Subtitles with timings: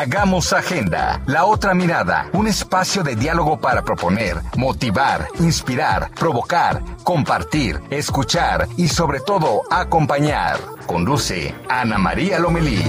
[0.00, 7.78] Hagamos Agenda, La Otra Mirada, un espacio de diálogo para proponer, motivar, inspirar, provocar, compartir,
[7.90, 10.58] escuchar y sobre todo acompañar.
[10.86, 12.82] Conduce Ana María Lomelí.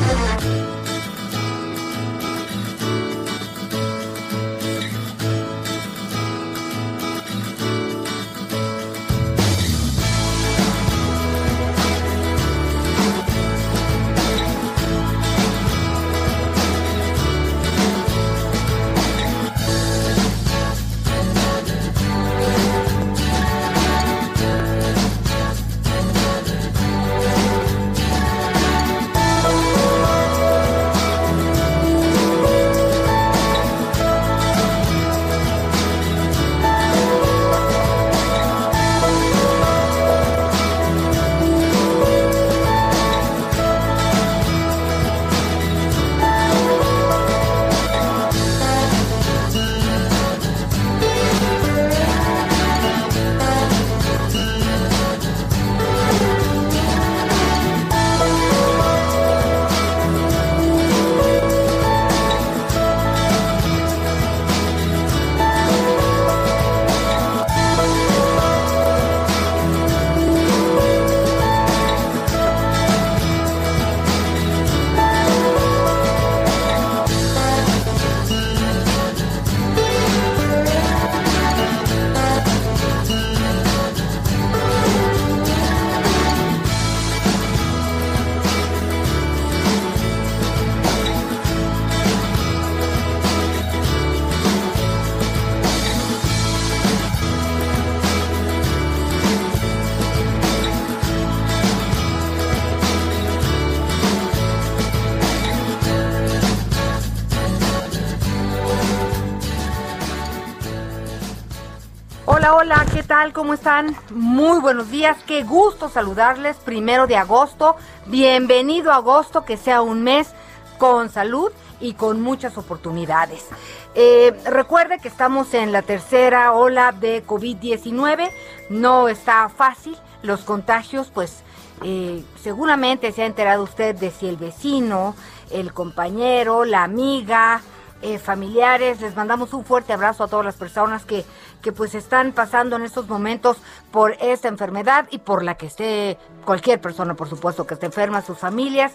[113.30, 113.96] ¿Cómo están?
[114.10, 116.58] Muy buenos días, qué gusto saludarles.
[116.58, 117.76] Primero de agosto,
[118.08, 120.34] bienvenido a agosto, que sea un mes
[120.80, 123.46] con salud y con muchas oportunidades.
[123.94, 128.32] Eh, recuerde que estamos en la tercera ola de COVID-19,
[128.72, 131.44] no está fácil, los contagios, pues
[131.84, 135.16] eh, seguramente se ha enterado usted de si el vecino,
[135.52, 137.62] el compañero, la amiga,
[138.02, 141.24] eh, familiares, les mandamos un fuerte abrazo a todas las personas que,
[141.62, 143.58] que pues están pasando en estos momentos
[143.92, 148.22] por esta enfermedad y por la que esté cualquier persona, por supuesto, que esté enferma,
[148.22, 148.94] sus familias.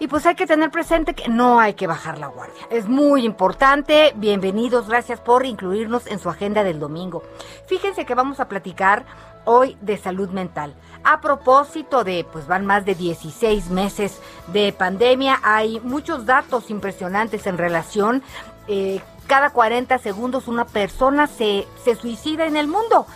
[0.00, 2.62] Y pues hay que tener presente que no hay que bajar la guardia.
[2.70, 4.12] Es muy importante.
[4.14, 7.24] Bienvenidos, gracias por incluirnos en su agenda del domingo.
[7.66, 9.04] Fíjense que vamos a platicar
[9.44, 10.74] hoy de salud mental.
[11.04, 14.18] A propósito de, pues van más de 16 meses
[14.52, 18.22] de pandemia, hay muchos datos impresionantes en relación.
[18.66, 23.06] Eh, cada 40 segundos una persona se, se suicida en el mundo.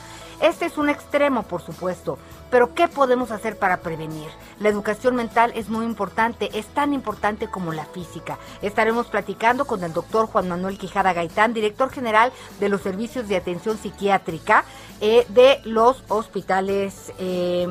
[0.41, 2.19] Este es un extremo, por supuesto.
[2.53, 4.29] Pero ¿qué podemos hacer para prevenir?
[4.61, 8.39] La educación mental es muy importante, es tan importante como la física.
[8.61, 12.31] Estaremos platicando con el doctor Juan Manuel Quijada Gaitán, director general
[12.61, 14.67] de los servicios de atención psiquiátrica
[15.01, 17.67] eh, de los hospitales, eh,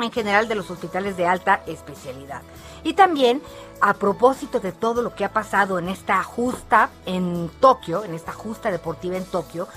[0.00, 2.40] en general de los hospitales de alta especialidad.
[2.82, 3.42] Y también
[3.82, 8.32] a propósito de todo lo que ha pasado en esta justa en Tokio, en esta
[8.32, 9.68] justa deportiva en Tokio,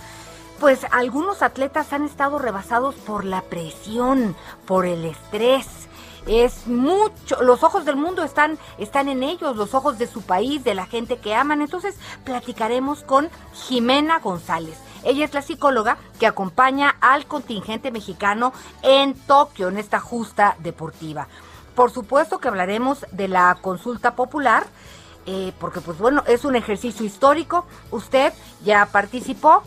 [0.64, 4.34] pues algunos atletas han estado rebasados por la presión,
[4.66, 5.68] por el estrés.
[6.26, 10.64] Es mucho, los ojos del mundo están, están en ellos, los ojos de su país,
[10.64, 11.62] de la gente que aman.
[11.62, 14.78] Entonces platicaremos con Jimena González.
[15.04, 21.28] Ella es la psicóloga que acompaña al contingente mexicano en Tokio, en esta justa deportiva.
[21.76, 24.66] Por supuesto que hablaremos de la consulta popular,
[25.26, 27.66] eh, porque pues bueno, es un ejercicio histórico.
[27.92, 28.32] Usted
[28.64, 29.64] ya participó,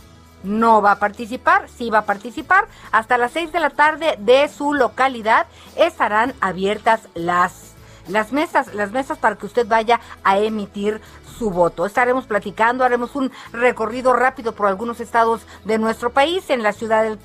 [0.46, 2.66] no va a participar, sí va a participar.
[2.92, 5.46] Hasta las 6 de la tarde de su localidad
[5.76, 7.74] estarán abiertas las,
[8.08, 11.00] las mesas, las mesas para que usted vaya a emitir
[11.38, 11.84] su voto.
[11.84, 17.02] Estaremos platicando, haremos un recorrido rápido por algunos estados de nuestro país, en la ciudad
[17.02, 17.18] del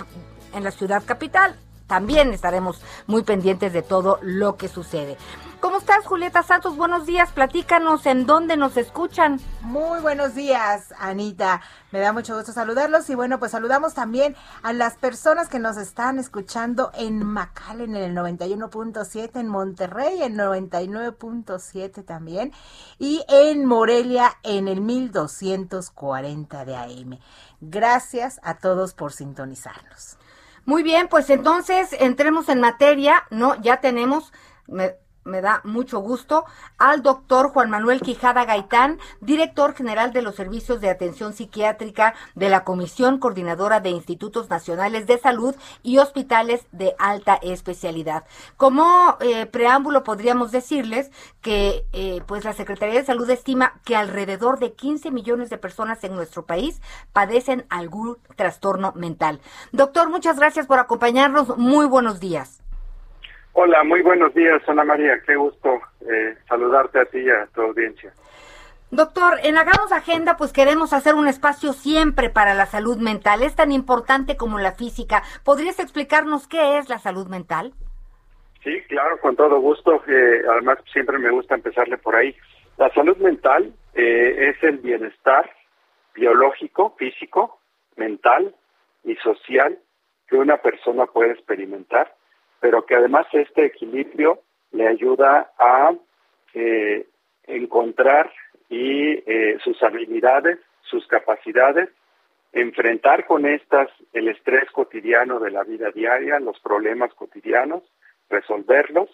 [0.54, 1.56] en la ciudad capital.
[1.88, 5.18] También estaremos muy pendientes de todo lo que sucede.
[5.62, 6.76] ¿Cómo estás, Julieta Santos?
[6.76, 7.32] Buenos días.
[7.34, 9.40] Platícanos en dónde nos escuchan.
[9.62, 11.62] Muy buenos días, Anita.
[11.92, 15.78] Me da mucho gusto saludarlos y bueno, pues saludamos también a las personas que nos
[15.78, 22.52] están escuchando en Macal en el 91.7, en Monterrey en 99.7 también
[22.98, 27.20] y en Morelia en el 1240 de AM.
[27.60, 30.18] Gracias a todos por sintonizarnos.
[30.66, 33.62] Muy bien, pues entonces entremos en materia, ¿no?
[33.62, 34.34] Ya tenemos
[34.68, 34.96] me
[35.42, 36.46] da mucho gusto,
[36.78, 42.50] al doctor Juan Manuel Quijada Gaitán, director general de los servicios de atención psiquiátrica de
[42.50, 48.24] la Comisión Coordinadora de Institutos Nacionales de Salud y Hospitales de Alta Especialidad.
[48.58, 54.60] Como eh, preámbulo podríamos decirles que eh, pues la Secretaría de Salud estima que alrededor
[54.60, 56.82] de 15 millones de personas en nuestro país
[57.14, 59.42] padecen algún trastorno mental.
[59.72, 61.58] Doctor, muchas gracias por acompañarnos.
[61.58, 62.61] Muy buenos días.
[63.54, 65.22] Hola, muy buenos días, Ana María.
[65.26, 68.14] Qué gusto eh, saludarte a ti y a tu audiencia.
[68.92, 73.44] Doctor, en Hagamos Agenda pues queremos hacer un espacio siempre para la salud mental.
[73.44, 75.24] Es tan importante como la física.
[75.44, 77.74] ¿Podrías explicarnos qué es la salud mental?
[78.64, 80.02] Sí, claro, con todo gusto.
[80.08, 82.36] Eh, además, siempre me gusta empezarle por ahí.
[82.78, 85.50] La salud mental eh, es el bienestar
[86.14, 87.60] biológico, físico,
[87.96, 88.56] mental
[89.04, 89.78] y social
[90.28, 92.14] que una persona puede experimentar
[92.62, 94.40] pero que además este equilibrio
[94.72, 95.94] le ayuda a
[96.54, 97.08] eh,
[97.44, 98.32] encontrar
[98.70, 101.90] y eh, sus habilidades, sus capacidades,
[102.54, 107.84] enfrentar con estas el estrés cotidiano de la vida diaria, los problemas cotidianos,
[108.30, 109.10] resolverlos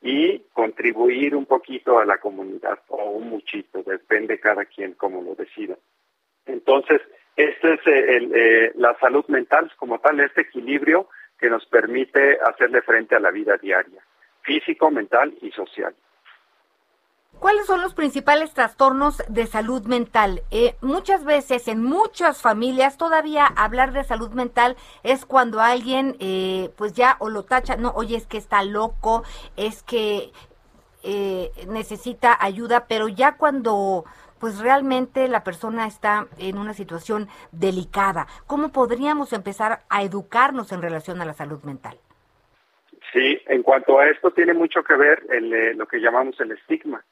[0.00, 5.34] y contribuir un poquito a la comunidad o un muchito, depende cada quien como lo
[5.34, 5.76] decida.
[6.46, 7.00] Entonces,
[7.36, 11.08] esta es eh, la salud mental como tal, este equilibrio
[11.38, 14.02] que nos permite hacerle frente a la vida diaria,
[14.42, 15.94] físico, mental y social.
[17.38, 20.42] ¿Cuáles son los principales trastornos de salud mental?
[20.50, 26.70] Eh, muchas veces en muchas familias todavía hablar de salud mental es cuando alguien eh,
[26.76, 29.24] pues ya o lo tacha, no, oye es que está loco,
[29.56, 30.32] es que
[31.02, 34.06] eh, necesita ayuda, pero ya cuando
[34.44, 38.26] pues realmente la persona está en una situación delicada.
[38.46, 41.96] ¿Cómo podríamos empezar a educarnos en relación a la salud mental?
[43.10, 46.50] Sí, en cuanto a esto tiene mucho que ver el, eh, lo que llamamos el
[46.50, 47.02] estigma,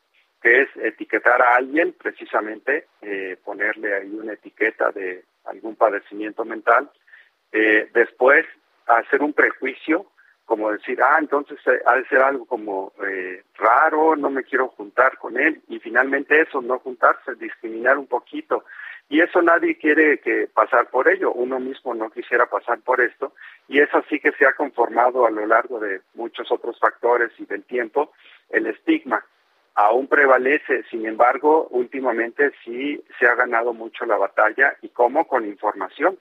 [0.43, 6.91] que es etiquetar a alguien, precisamente eh, ponerle ahí una etiqueta de algún padecimiento mental,
[7.51, 8.45] eh, después
[8.87, 10.05] hacer un prejuicio
[10.53, 14.69] como decir, ah, entonces eh, ha de ser algo como eh, raro, no me quiero
[14.69, 18.63] juntar con él, y finalmente eso, no juntarse, discriminar un poquito.
[19.09, 23.33] Y eso nadie quiere que pasar por ello, uno mismo no quisiera pasar por esto,
[23.67, 27.47] y es así que se ha conformado a lo largo de muchos otros factores y
[27.47, 28.13] del tiempo
[28.51, 29.25] el estigma.
[29.75, 35.47] Aún prevalece, sin embargo, últimamente sí se ha ganado mucho la batalla y cómo con
[35.47, 36.19] información.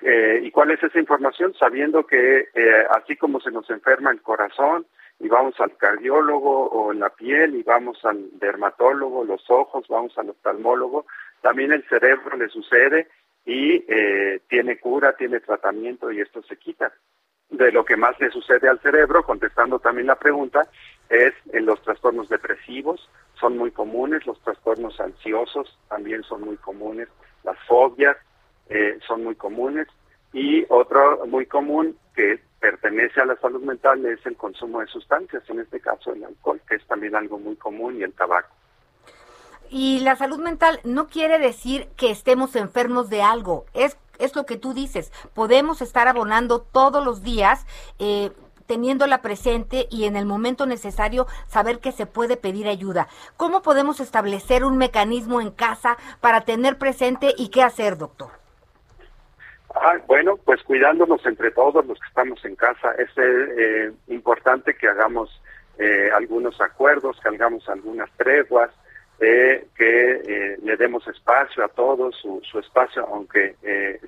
[0.00, 1.54] Eh, ¿Y cuál es esa información?
[1.58, 4.86] Sabiendo que eh, así como se nos enferma el corazón
[5.18, 10.30] y vamos al cardiólogo o la piel y vamos al dermatólogo, los ojos, vamos al
[10.30, 11.06] oftalmólogo,
[11.40, 13.08] también el cerebro le sucede
[13.44, 16.92] y eh, tiene cura, tiene tratamiento y esto se quita.
[17.50, 20.68] De lo que más le sucede al cerebro, contestando también la pregunta,
[21.08, 23.08] es en los trastornos depresivos,
[23.40, 27.08] son muy comunes, los trastornos ansiosos también son muy comunes,
[27.44, 28.18] las fobias,
[28.68, 29.88] eh, son muy comunes.
[30.32, 35.42] Y otro muy común que pertenece a la salud mental es el consumo de sustancias,
[35.48, 38.48] en este caso el alcohol, que es también algo muy común, y el tabaco.
[39.70, 44.46] Y la salud mental no quiere decir que estemos enfermos de algo, es, es lo
[44.46, 47.66] que tú dices, podemos estar abonando todos los días.
[47.98, 48.30] Eh,
[48.66, 53.08] teniéndola presente y en el momento necesario saber que se puede pedir ayuda.
[53.38, 58.28] ¿Cómo podemos establecer un mecanismo en casa para tener presente y qué hacer, doctor?
[59.74, 62.92] Ah, bueno, pues cuidándonos entre todos los que estamos en casa.
[62.98, 65.42] Es eh, importante que hagamos
[65.78, 68.70] eh, algunos acuerdos, que hagamos algunas treguas,
[69.20, 73.56] eh, que le demos espacio a todos, su, su espacio, aunque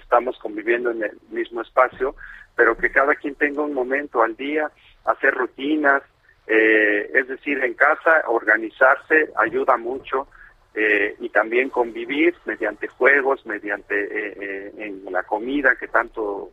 [0.00, 2.14] estamos conviviendo en el mismo espacio,
[2.54, 4.70] pero que cada quien tenga un momento al día,
[5.04, 6.02] hacer rutinas,
[6.46, 10.26] es decir, en casa organizarse ayuda mucho
[10.74, 16.50] eh, y también convivir mediante juegos, mediante eh, eh, en la comida que tanto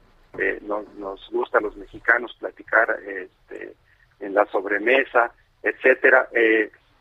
[0.61, 3.73] nos, nos, gusta a los mexicanos platicar este,
[4.19, 5.31] en la sobremesa,
[5.63, 6.29] etcétera.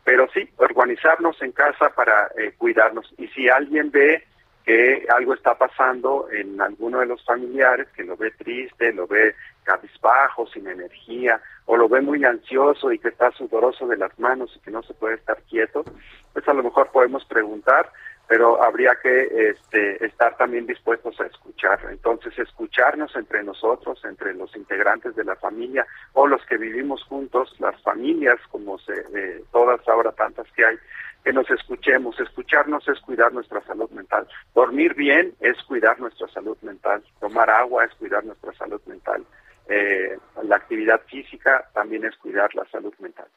[0.03, 3.13] pero sí, organizarnos en casa para cuidarnos.
[3.19, 4.23] Y si alguien ve
[4.67, 9.33] que algo está pasando en alguno de los familiares, que lo ve triste, lo ve
[9.63, 14.53] cabizbajo, sin energía, o lo ve muy ansioso y que está sudoroso de las manos
[14.57, 15.85] y que no se puede estar quieto,
[16.33, 17.89] pues a lo mejor podemos preguntar,
[18.27, 21.79] pero habría que este, estar también dispuestos a escuchar.
[21.89, 27.55] Entonces, escucharnos entre nosotros, entre los integrantes de la familia o los que vivimos juntos,
[27.59, 30.77] las familias, como se, eh, todas ahora tantas que hay,
[31.23, 32.19] que nos escuchemos.
[32.19, 34.27] Escucharnos es cuidar nuestra salud mental.
[34.53, 37.03] Dormir bien es cuidar nuestra salud mental.
[37.21, 39.25] Tomar agua es cuidar nuestra salud mental.
[39.69, 43.27] Eh, la actividad física también es cuidar la salud mental.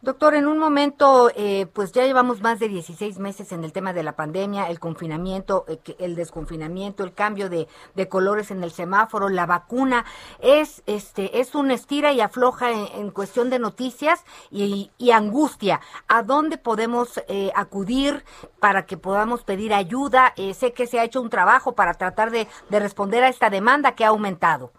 [0.00, 3.92] Doctor, en un momento, eh, pues ya llevamos más de 16 meses en el tema
[3.92, 7.66] de la pandemia, el confinamiento, eh, el desconfinamiento, el cambio de,
[8.08, 10.04] colores en el semáforo, la vacuna,
[10.40, 15.80] es este es un estira y afloja en, cuestión de noticias y, angustia.
[16.06, 18.24] ¿A dónde podemos eh, acudir
[18.60, 20.32] para que podamos pedir ayuda?
[20.54, 24.04] sé que se ha hecho un trabajo para tratar de responder a esta demanda que
[24.04, 24.70] ha aumentado.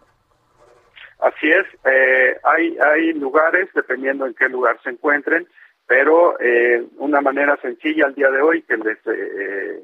[1.20, 5.46] Así es, eh, hay, hay lugares, dependiendo en qué lugar se encuentren,
[5.86, 9.84] pero eh, una manera sencilla al día de hoy que les, eh,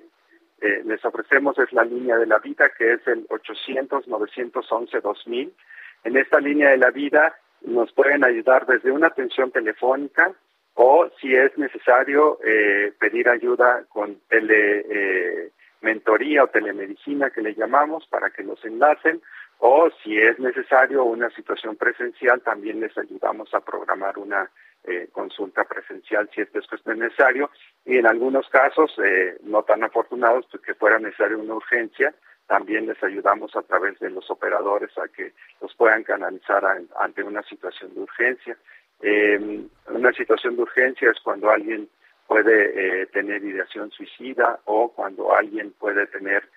[0.86, 5.52] les ofrecemos es la línea de la vida, que es el 800-911-2000.
[6.06, 10.32] En esta línea de la vida nos pueden ayudar desde una atención telefónica
[10.76, 12.40] o si es necesario
[13.00, 19.22] pedir ayuda con telementoría o telemedicina que le llamamos para que nos enlacen
[19.60, 24.50] o si es necesario una situación presencial, también les ayudamos a programar una
[24.84, 27.50] eh, consulta presencial si esto es necesario
[27.86, 32.14] y en algunos casos eh, no tan afortunados que fuera necesaria una urgencia,
[32.46, 36.64] también les ayudamos a través de los operadores a que los puedan canalizar
[37.00, 38.58] ante una situación de urgencia.
[39.02, 41.90] Eh, una situación de urgencia es cuando alguien
[42.28, 46.48] puede tener ideación suicida o cuando alguien puede tener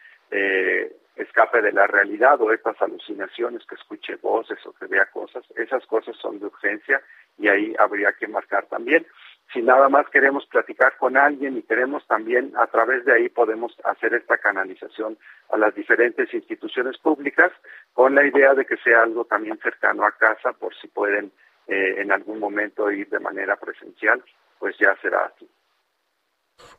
[1.18, 5.84] escape de la realidad o estas alucinaciones, que escuche voces o que vea cosas, esas
[5.86, 7.00] cosas son de urgencia
[7.38, 9.06] y ahí habría que marcar también.
[9.52, 13.74] Si nada más queremos platicar con alguien y queremos también a través de ahí podemos
[13.84, 15.16] hacer esta canalización
[15.50, 17.50] a las diferentes instituciones públicas
[17.94, 21.32] con la idea de que sea algo también cercano a casa por si pueden
[21.66, 24.22] eh, en algún momento ir de manera presencial,
[24.58, 25.48] pues ya será así.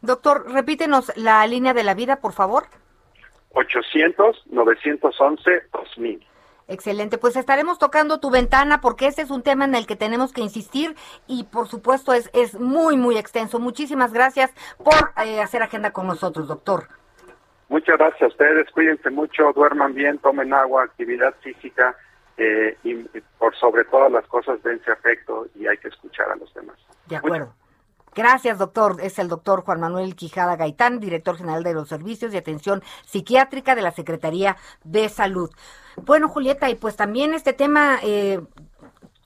[0.02, 2.64] Doctor, repítenos la línea de la vida, por favor.
[3.52, 6.26] 800-911-2000.
[6.70, 10.34] Excelente, pues estaremos tocando tu ventana porque ese es un tema en el que tenemos
[10.34, 13.60] que insistir y por supuesto es, es muy, muy extenso.
[13.60, 14.94] Muchísimas gracias por
[15.26, 16.88] eh, hacer agenda con nosotros, doctor.
[17.70, 21.96] Muchas gracias a ustedes, cuídense mucho, duerman bien, tomen agua, actividad física
[22.38, 22.94] eh, y,
[23.40, 26.78] por sobre todas las cosas dense afecto y hay que escuchar a los demás.
[27.08, 27.52] De acuerdo.
[28.16, 28.98] Gracias, doctor.
[29.02, 33.76] Es el doctor Juan Manuel Quijada Gaitán, director general de los Servicios de Atención Psiquiátrica
[33.76, 35.50] de la Secretaría de Salud.
[35.96, 38.42] Bueno, Julieta, y pues también este tema eh,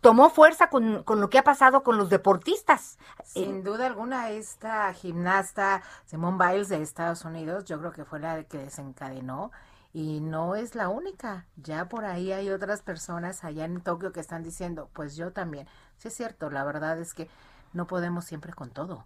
[0.03, 2.97] tomó fuerza con, lo que ha pasado con los deportistas.
[3.23, 8.43] Sin duda alguna, esta gimnasta Simone Biles de Estados Unidos, yo creo que fue la
[8.43, 9.51] que desencadenó
[9.93, 11.45] y no es la única.
[11.55, 15.67] Ya por ahí hay otras personas allá en Tokio que están diciendo, pues yo también.
[15.97, 17.29] Sí es cierto, la verdad es que
[17.73, 19.05] no podemos siempre con todo.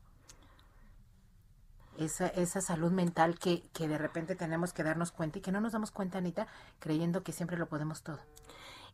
[1.98, 5.62] Esa, esa salud mental que, que de repente tenemos que darnos cuenta y que no
[5.62, 6.48] nos damos cuenta, Anita,
[6.80, 8.20] creyendo que siempre lo podemos todo.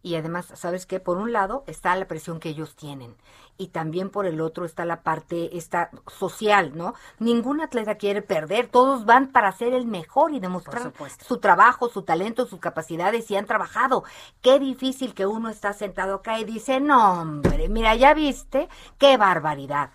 [0.03, 0.99] Y además, ¿sabes qué?
[0.99, 3.15] Por un lado está la presión que ellos tienen
[3.57, 6.93] y también por el otro está la parte esta social, ¿no?
[7.19, 10.91] Ningún atleta quiere perder, todos van para ser el mejor y demostrar
[11.25, 14.03] su trabajo, su talento, sus capacidades y han trabajado.
[14.41, 18.67] Qué difícil que uno está sentado acá y dice, no, hombre, mira, ya viste,
[18.97, 19.91] qué barbaridad.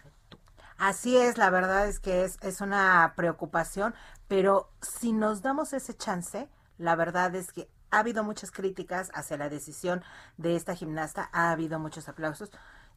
[0.79, 3.95] Así es, la verdad es que es, es una preocupación,
[4.29, 6.49] pero si nos damos ese chance,
[6.79, 10.03] la verdad es que ha habido muchas críticas hacia la decisión
[10.37, 12.51] de esta gimnasta, ha habido muchos aplausos.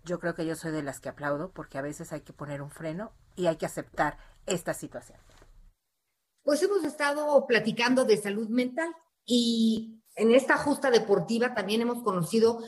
[0.03, 2.61] Yo creo que yo soy de las que aplaudo porque a veces hay que poner
[2.61, 5.19] un freno y hay que aceptar esta situación.
[6.43, 8.95] Pues hemos estado platicando de salud mental
[9.25, 12.59] y en esta justa deportiva también hemos conocido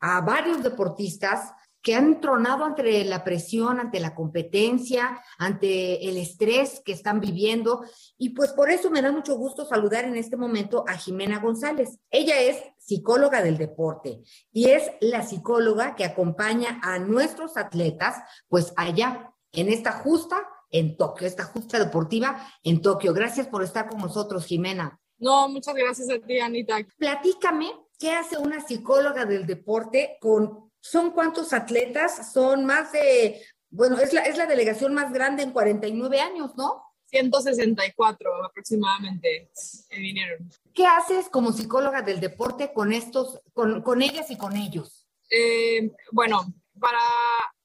[0.00, 6.82] a varios deportistas que han tronado ante la presión, ante la competencia, ante el estrés
[6.84, 7.84] que están viviendo.
[8.18, 11.98] Y pues por eso me da mucho gusto saludar en este momento a Jimena González.
[12.10, 14.20] Ella es psicóloga del deporte
[14.52, 18.16] y es la psicóloga que acompaña a nuestros atletas
[18.48, 20.36] pues allá en esta justa
[20.70, 23.12] en Tokio, esta justa deportiva en Tokio.
[23.12, 25.00] Gracias por estar con nosotros, Jimena.
[25.18, 26.78] No, muchas gracias a ti, Anita.
[26.96, 32.32] Platícame, ¿qué hace una psicóloga del deporte con ¿Son cuántos atletas?
[32.32, 36.84] Son más de, bueno, es la, es la delegación más grande en 49 años, ¿no?
[37.06, 39.50] 164 aproximadamente
[39.90, 40.48] vinieron.
[40.72, 45.08] ¿Qué haces como psicóloga del deporte con estos, con, con ellas y con ellos?
[45.28, 46.46] Eh, bueno,
[46.78, 47.00] para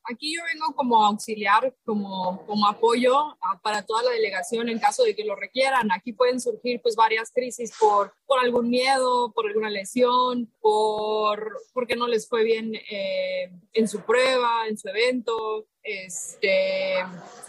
[0.10, 5.16] aquí yo vengo como auxiliar, como, como apoyo para toda la delegación en caso de
[5.16, 5.92] que lo requieran.
[5.92, 11.96] Aquí pueden surgir pues varias crisis por, por algún miedo, por alguna lesión, por porque
[11.96, 16.98] no les fue bien eh, en su prueba, en su evento, este,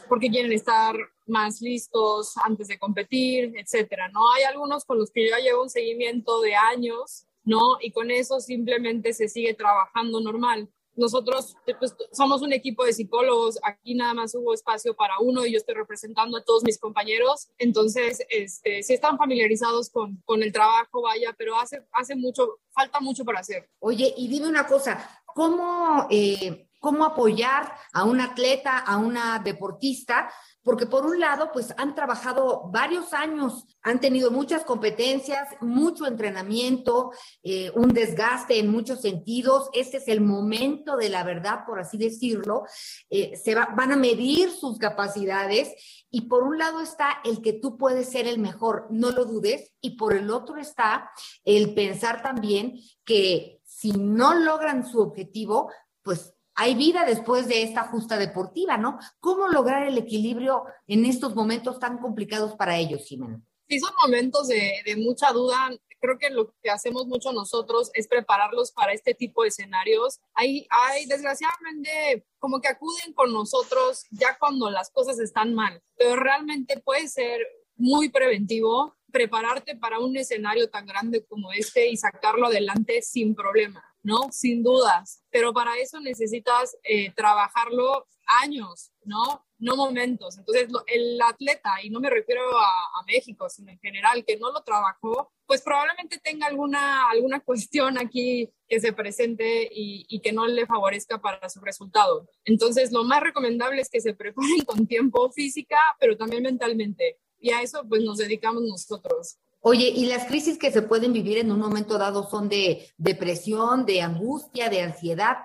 [0.08, 0.96] porque quieren estar
[1.26, 4.32] más listos antes de competir, etcétera, ¿no?
[4.32, 7.78] Hay algunos con los que yo llevo un seguimiento de años, ¿no?
[7.80, 13.58] Y con eso simplemente se sigue trabajando normal nosotros pues, somos un equipo de psicólogos,
[13.62, 17.48] aquí nada más hubo espacio para uno y yo estoy representando a todos mis compañeros,
[17.58, 23.00] entonces este, sí están familiarizados con, con el trabajo, vaya, pero hace, hace mucho, falta
[23.00, 23.68] mucho por hacer.
[23.78, 30.28] Oye, y dime una cosa, ¿cómo, eh, cómo apoyar a un atleta, a una deportista
[30.66, 37.12] porque por un lado, pues han trabajado varios años, han tenido muchas competencias, mucho entrenamiento,
[37.44, 39.70] eh, un desgaste en muchos sentidos.
[39.72, 42.64] Este es el momento de la verdad, por así decirlo.
[43.10, 45.72] Eh, se van a medir sus capacidades
[46.10, 49.70] y por un lado está el que tú puedes ser el mejor, no lo dudes,
[49.80, 51.12] y por el otro está
[51.44, 55.70] el pensar también que si no logran su objetivo,
[56.02, 58.98] pues hay vida después de esta justa deportiva, ¿no?
[59.20, 63.40] ¿Cómo lograr el equilibrio en estos momentos tan complicados para ellos, Jimena?
[63.68, 65.70] Sí, son momentos de, mucha duda.
[66.00, 70.20] Creo que lo que hacemos mucho nosotros es prepararlos para este tipo de escenarios.
[70.34, 76.16] Hay, hay, desgraciadamente, como que acuden con nosotros ya cuando las cosas están mal, pero
[76.16, 77.40] realmente puede ser
[77.74, 83.84] muy preventivo prepararte para un escenario tan grande como este y sacarlo adelante sin problema.
[84.06, 84.30] ¿No?
[84.30, 88.06] Sin dudas, pero para eso necesitas eh, trabajarlo
[88.40, 89.44] años, ¿no?
[89.58, 90.38] No momentos.
[90.38, 94.62] Entonces, el atleta, y no me refiero a, México, sino en general, que no lo
[94.62, 100.46] trabajó, pues probablemente tenga alguna, alguna cuestión aquí que se presente y, y, que no
[100.46, 102.28] le favorezca para su resultado.
[102.44, 107.18] Entonces, lo más recomendable es que se preparen con tiempo física, pero también mentalmente.
[107.40, 109.38] Y a eso, pues, nos dedicamos nosotros.
[109.68, 113.84] Oye, ¿y las crisis que se pueden vivir en un momento dado son de depresión,
[113.84, 115.38] de angustia, de ansiedad?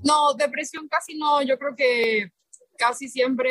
[0.00, 1.42] No, depresión casi no.
[1.42, 2.30] Yo creo que
[2.78, 3.50] casi siempre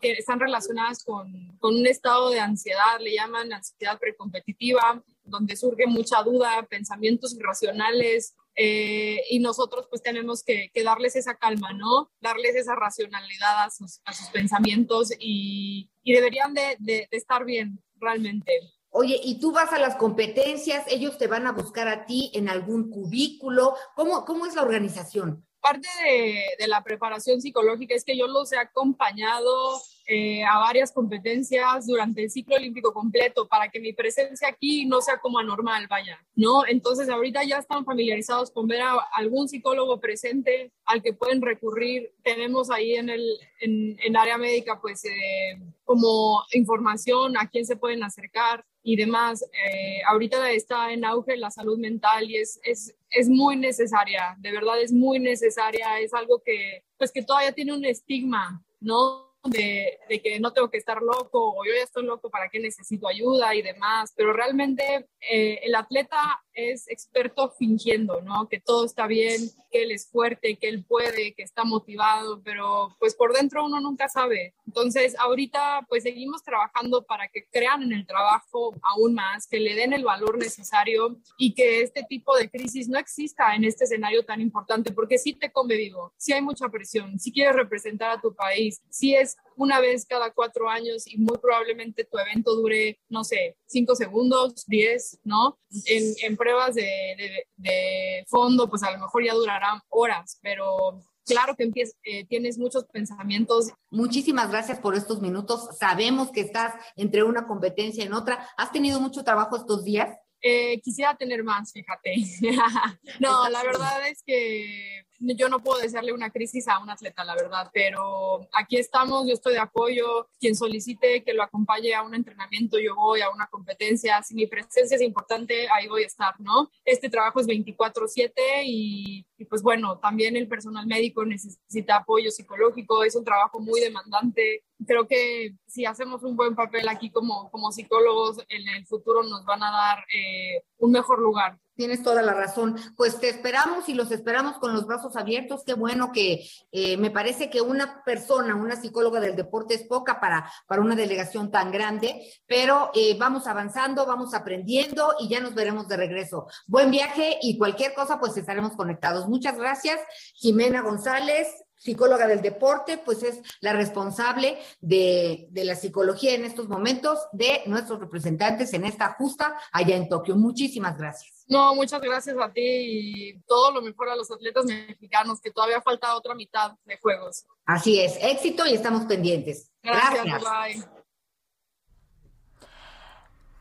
[0.00, 6.22] están relacionadas con, con, un estado de ansiedad, le llaman ansiedad precompetitiva, donde surge mucha
[6.22, 12.10] duda, pensamientos irracionales, eh, y nosotros pues tenemos que, que, darles esa calma, ¿no?
[12.22, 17.44] Darles esa racionalidad a sus, a sus pensamientos y, y deberían de, de, de estar
[17.44, 18.52] bien realmente.
[18.92, 22.48] Oye, y tú vas a las competencias, ellos te van a buscar a ti en
[22.48, 23.74] algún cubículo.
[23.94, 25.46] ¿Cómo, cómo es la organización?
[25.60, 30.90] Parte de, de la preparación psicológica es que yo los he acompañado eh, a varias
[30.90, 35.86] competencias durante el ciclo olímpico completo para que mi presencia aquí no sea como anormal,
[35.86, 36.66] vaya, ¿no?
[36.66, 42.12] Entonces ahorita ya están familiarizados con ver a algún psicólogo presente al que pueden recurrir.
[42.24, 43.24] Tenemos ahí en el
[43.60, 49.42] en, en área médica pues eh, como información a quién se pueden acercar y demás.
[49.42, 54.52] Eh, ahorita está en auge la salud mental y es, es, es muy necesaria, de
[54.52, 59.30] verdad es muy necesaria, es algo que pues que todavía tiene un estigma, ¿no?
[59.44, 63.08] de, que no tengo que estar loco o yo ya estoy loco, ¿para qué necesito
[63.08, 64.12] ayuda y demás?
[64.16, 68.48] Pero realmente eh, el atleta es experto fingiendo, ¿no?
[68.48, 72.96] Que todo está bien, que él es fuerte, que él puede, que está motivado, pero
[72.98, 74.54] pues por dentro uno nunca sabe.
[74.66, 79.74] Entonces, ahorita pues seguimos trabajando para que crean en el trabajo aún más, que le
[79.74, 84.24] den el valor necesario y que este tipo de crisis no exista en este escenario
[84.24, 88.20] tan importante, porque sí te come vivo, sí hay mucha presión, si quieres representar a
[88.20, 92.98] tu país, sí es una vez cada cuatro años y muy probablemente tu evento dure,
[93.10, 95.58] no sé, cinco segundos, diez, ¿no?
[95.84, 101.02] En, en pruebas de, de, de, fondo, pues a lo mejor ya durarán horas, pero
[101.26, 101.70] claro que
[102.04, 103.70] eh, tienes muchos pensamientos.
[103.90, 105.76] Muchísimas gracias por estos minutos.
[105.78, 108.48] Sabemos que estás entre una competencia en otra.
[108.56, 110.16] ¿Has tenido mucho trabajo estos días?
[110.40, 112.14] Eh, quisiera tener más, fíjate.
[113.20, 117.34] no, la verdad es que yo no puedo desearle una crisis a un atleta, la
[117.34, 122.14] verdad, pero aquí estamos, yo estoy de apoyo, quien solicite que lo acompañe a un
[122.14, 126.40] entrenamiento, yo voy a una competencia, si mi presencia es importante, ahí voy a estar,
[126.40, 126.70] ¿no?
[126.84, 128.32] Este trabajo es 24/7
[128.64, 133.80] y, y pues bueno, también el personal médico necesita apoyo psicológico, es un trabajo muy
[133.80, 139.22] demandante, creo que si hacemos un buen papel aquí como, como psicólogos, en el futuro
[139.22, 141.58] nos van a dar eh, un mejor lugar.
[141.76, 142.76] Tienes toda la razón.
[142.94, 145.62] Pues te esperamos y los esperamos con los brazos abiertos.
[145.64, 150.20] Qué bueno que eh, me parece que una persona, una psicóloga del deporte es poca
[150.20, 155.54] para, para una delegación tan grande, pero eh, vamos avanzando, vamos aprendiendo y ya nos
[155.54, 156.46] veremos de regreso.
[156.66, 159.26] Buen viaje y cualquier cosa, pues estaremos conectados.
[159.26, 159.98] Muchas gracias,
[160.34, 161.48] Jimena González,
[161.80, 167.62] psicóloga del deporte, pues es la responsable de, de, la psicología en estos momentos de
[167.66, 170.36] nuestros representantes en esta justa allá en Tokio.
[170.36, 171.46] Muchísimas gracias.
[171.48, 175.80] No, muchas gracias a ti y todo lo mejor a los atletas mexicanos, que todavía
[175.80, 177.46] falta otra mitad de juegos.
[177.64, 179.72] Así es, éxito y estamos pendientes.
[179.82, 180.24] Gracias.
[180.24, 180.42] gracias.
[180.42, 181.00] Bye.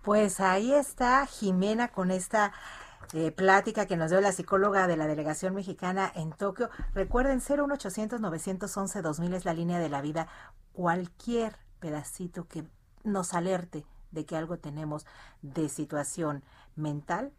[0.03, 2.53] Pues ahí está Jimena con esta
[3.13, 6.69] eh, plática que nos dio la psicóloga de la delegación mexicana en Tokio.
[6.93, 10.27] Recuerden, 01800 911 2000 es la línea de la vida.
[10.73, 12.65] Cualquier pedacito que
[13.03, 15.05] nos alerte de que algo tenemos
[15.41, 16.43] de situación
[16.75, 17.31] mental,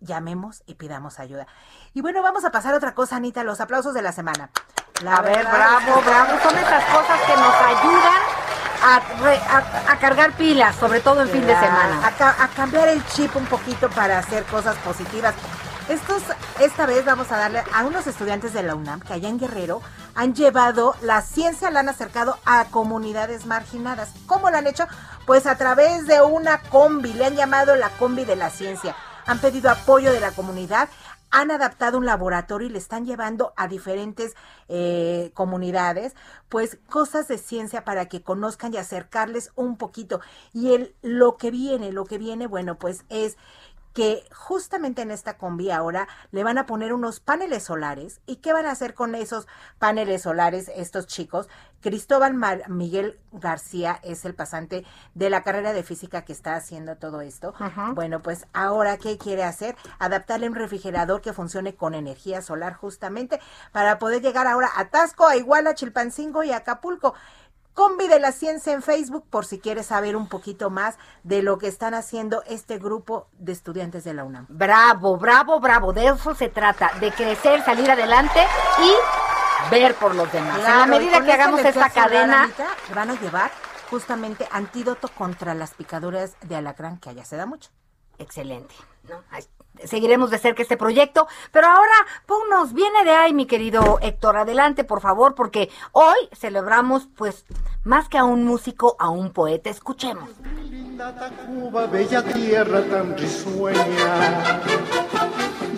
[0.00, 1.46] llamemos y pidamos ayuda.
[1.94, 4.50] Y bueno, vamos a pasar a otra cosa, Anita, los aplausos de la semana.
[5.02, 6.38] La a ver, bravo, bravo.
[6.42, 11.54] Son esas cosas que nos ayudan a, a, cargar pilas, sobre todo en fin de
[11.54, 12.00] semana.
[12.02, 15.34] A, a, cambiar el chip un poquito para hacer cosas positivas.
[15.88, 16.22] Estos,
[16.60, 19.82] esta vez vamos a darle a unos estudiantes de la UNAM que allá en Guerrero
[20.14, 24.10] han llevado la ciencia, la han acercado a comunidades marginadas.
[24.26, 24.86] ¿Cómo lo han hecho?
[25.26, 28.94] Pues a través de una combi, le han llamado la combi de la ciencia.
[29.26, 30.88] Han pedido apoyo de la comunidad
[31.32, 34.36] han adaptado un laboratorio y le están llevando a diferentes
[34.68, 36.14] eh, comunidades,
[36.48, 40.20] pues cosas de ciencia para que conozcan y acercarles un poquito.
[40.52, 43.38] Y el, lo que viene, lo que viene, bueno, pues es
[43.92, 48.20] que justamente en esta combi ahora le van a poner unos paneles solares.
[48.26, 49.46] ¿Y qué van a hacer con esos
[49.78, 51.48] paneles solares estos chicos?
[51.80, 57.20] Cristóbal Miguel García es el pasante de la carrera de física que está haciendo todo
[57.20, 57.54] esto.
[57.94, 59.76] Bueno, pues ahora, ¿qué quiere hacer?
[59.98, 63.40] Adaptarle un refrigerador que funcione con energía solar justamente
[63.72, 67.14] para poder llegar ahora a Tasco, a Iguala, Chilpancingo y Acapulco.
[67.74, 71.58] Combi de la Ciencia en Facebook por si quieres saber un poquito más de lo
[71.58, 74.46] que están haciendo este grupo de estudiantes de la UNAM.
[74.48, 75.92] Bravo, bravo, bravo.
[75.92, 78.40] De eso se trata, de crecer, salir adelante
[78.82, 80.58] y ver por los demás.
[80.58, 82.50] en la medida que hagamos esta cadena,
[82.94, 83.50] van a llevar
[83.90, 87.70] justamente antídoto contra las picaduras de alacrán que allá se da mucho.
[88.18, 88.74] Excelente.
[89.08, 89.22] ¿no?
[89.86, 91.26] Seguiremos de cerca este proyecto.
[91.50, 91.94] Pero ahora,
[92.26, 97.44] ponnos, viene de ahí, mi querido Héctor, adelante, por favor, porque hoy celebramos, pues,
[97.84, 99.70] más que a un músico, a un poeta.
[99.70, 100.30] Escuchemos.
[100.70, 104.60] Linda Tacuba, bella tierra tan risueña.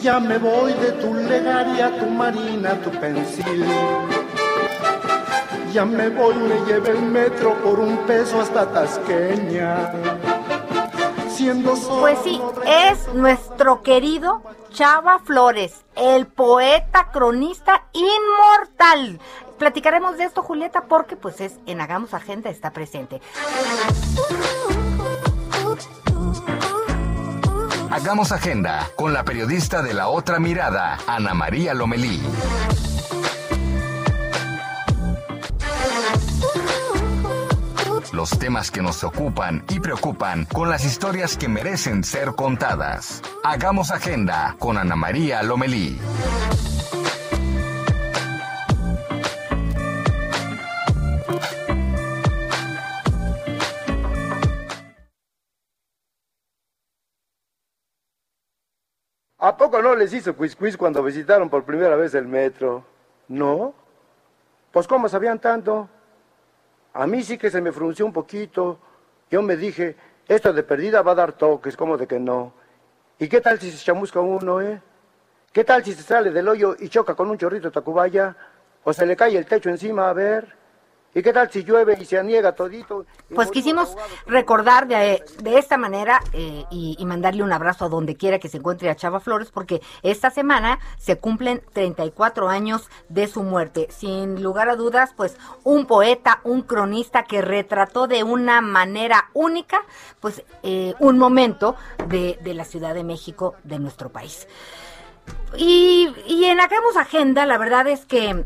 [0.01, 3.65] Ya me voy de tu legaria, tu marina, tu pensil.
[5.73, 10.34] Ya me voy, me lleve el metro por un peso hasta Tasqueña
[12.01, 19.21] pues sí, es nuestro querido Chava Flores, el poeta cronista inmortal.
[19.59, 23.21] Platicaremos de esto, Julieta, porque pues es en Hagamos Agenda está presente.
[27.91, 32.21] Hagamos Agenda con la periodista de la otra mirada, Ana María Lomelí.
[38.15, 43.21] Los temas que nos ocupan y preocupan con las historias que merecen ser contadas.
[43.43, 45.99] Hagamos agenda con Ana María Lomelí.
[59.39, 62.83] ¿A poco no les hizo quiz cuando visitaron por primera vez el metro?
[63.29, 63.75] ¿No?
[64.73, 65.89] Pues ¿cómo sabían tanto?
[66.95, 68.79] A mí sí que se me frunció un poquito.
[69.31, 69.97] Yo me dije,
[70.29, 72.53] esto de perdida va a dar toques, como de que no.
[73.19, 74.81] ¿Y qué tal si se chamusca uno, eh?
[75.53, 78.37] ¿Qué tal si se sale del hoyo y choca con un chorrito de Tacubaya?
[78.85, 80.09] ¿O se le cae el techo encima?
[80.09, 80.64] A ver.
[81.15, 83.07] ¿Y qué tal si llueve y se aniega todito?
[83.33, 83.97] Pues quisimos
[84.27, 88.49] recordar de, de esta manera eh, y, y, mandarle un abrazo a donde quiera que
[88.49, 93.87] se encuentre a Chava Flores, porque esta semana se cumplen 34 años de su muerte.
[93.91, 99.83] Sin lugar a dudas, pues un poeta, un cronista que retrató de una manera única,
[100.19, 101.77] pues eh, un momento
[102.09, 104.49] de, de la Ciudad de México, de nuestro país.
[105.57, 108.45] Y, y en Hagamos Agenda, la verdad es que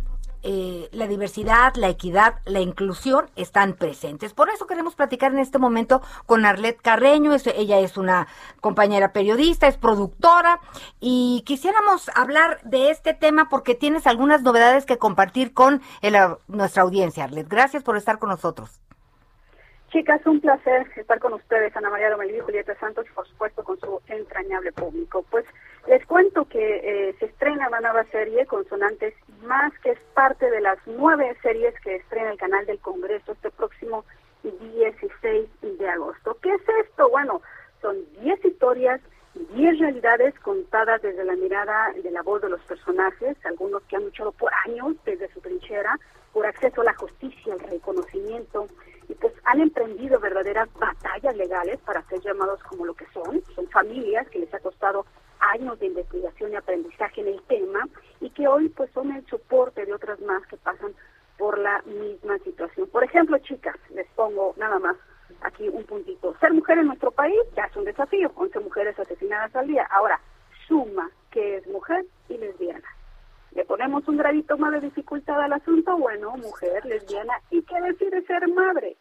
[0.51, 4.33] eh, la diversidad, la equidad, la inclusión están presentes.
[4.33, 7.33] Por eso queremos platicar en este momento con Arlette Carreño.
[7.35, 8.29] ella es una
[8.63, 10.59] compañera periodista, es productora
[11.01, 15.83] y quisiéramos hablar de este tema porque tienes algunas novedades que compartir con
[16.47, 17.25] nuestra audiencia.
[17.25, 18.81] Arlette, gracias por estar con nosotros.
[19.91, 23.65] Chicas, un placer estar con ustedes, Ana María Lomelí y Julieta Santos, y por supuesto
[23.65, 25.25] con su entrañable público.
[25.31, 25.47] Pues
[25.87, 30.61] les cuento que eh, se estrena una nueva serie, Consonantes Más, que es parte de
[30.61, 34.05] las nueve series que estrena el canal del Congreso este próximo
[34.43, 36.37] 16 de agosto.
[36.43, 37.09] ¿Qué es esto?
[37.09, 37.41] Bueno,
[37.81, 39.01] son 10 historias,
[39.55, 44.05] 10 realidades contadas desde la mirada de la voz de los personajes, algunos que han
[44.05, 45.99] luchado por años desde su trinchera,
[46.35, 48.69] por acceso a la justicia, al reconocimiento,
[49.09, 53.43] y pues han emprendido verdaderas batallas legales para ser llamados como lo que son.
[53.55, 55.07] Son familias que les ha costado
[55.41, 57.89] años de investigación y aprendizaje en el tema
[58.21, 60.93] y que hoy pues son el soporte de otras más que pasan
[61.39, 62.89] por la misma situación.
[62.89, 64.97] Por ejemplo, chicas, les pongo nada más
[65.43, 66.37] aquí un puntito.
[66.41, 69.87] Ser mujer en nuestro país ya es un desafío, 11 mujeres asesinadas al día.
[69.91, 70.21] Ahora,
[70.67, 72.98] suma que es mujer y lesbiana.
[73.53, 78.23] Le ponemos un gradito más de dificultad al asunto, bueno, mujer, lesbiana, ¿y qué decide
[78.23, 78.97] ser madre?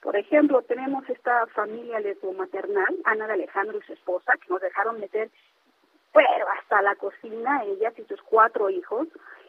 [0.00, 4.98] Por ejemplo, tenemos esta familia lesbo-maternal, Ana de Alejandro y su esposa, que nos dejaron
[4.98, 5.30] meter,
[6.12, 9.06] pero hasta la cocina, ellas y sus cuatro hijos,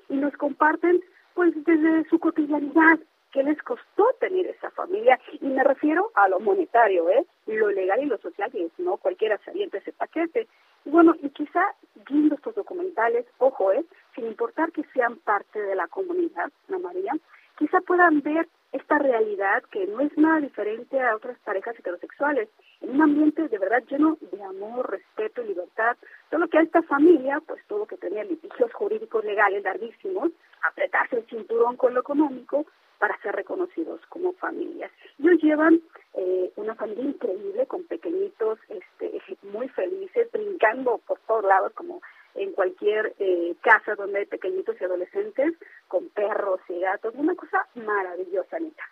[0.10, 3.00] y nos comparten, pues, desde su cotidianidad,
[3.32, 7.26] qué les costó tener esa familia, y me refiero a lo monetario, ¿eh?
[7.48, 10.48] Lo legal y lo social, y no cualquiera se paquete.
[10.86, 11.74] Y bueno, y quizá
[12.08, 13.84] viendo estos documentales, ojo, ¿eh?
[14.14, 17.14] Sin importar que sean parte de la comunidad, Ana María,
[17.58, 22.50] quizá puedan ver esta realidad que no es nada diferente a otras parejas heterosexuales,
[22.82, 25.96] en un ambiente de verdad lleno de amor, respeto y libertad,
[26.32, 30.32] solo que a esta familia, pues tuvo que tener litigios jurídicos legales larguísimos,
[30.68, 32.66] apretarse el cinturón con lo económico
[32.98, 34.92] para ser reconocidos como familias.
[35.20, 35.82] Ellos llevan
[36.16, 42.02] eh, una familia increíble con pequeñitos este, muy felices, brincando por todos lados como
[42.36, 45.54] en cualquier eh, casa donde hay pequeñitos y adolescentes,
[45.88, 48.84] con perros y gatos, una cosa maravillosa, Anita.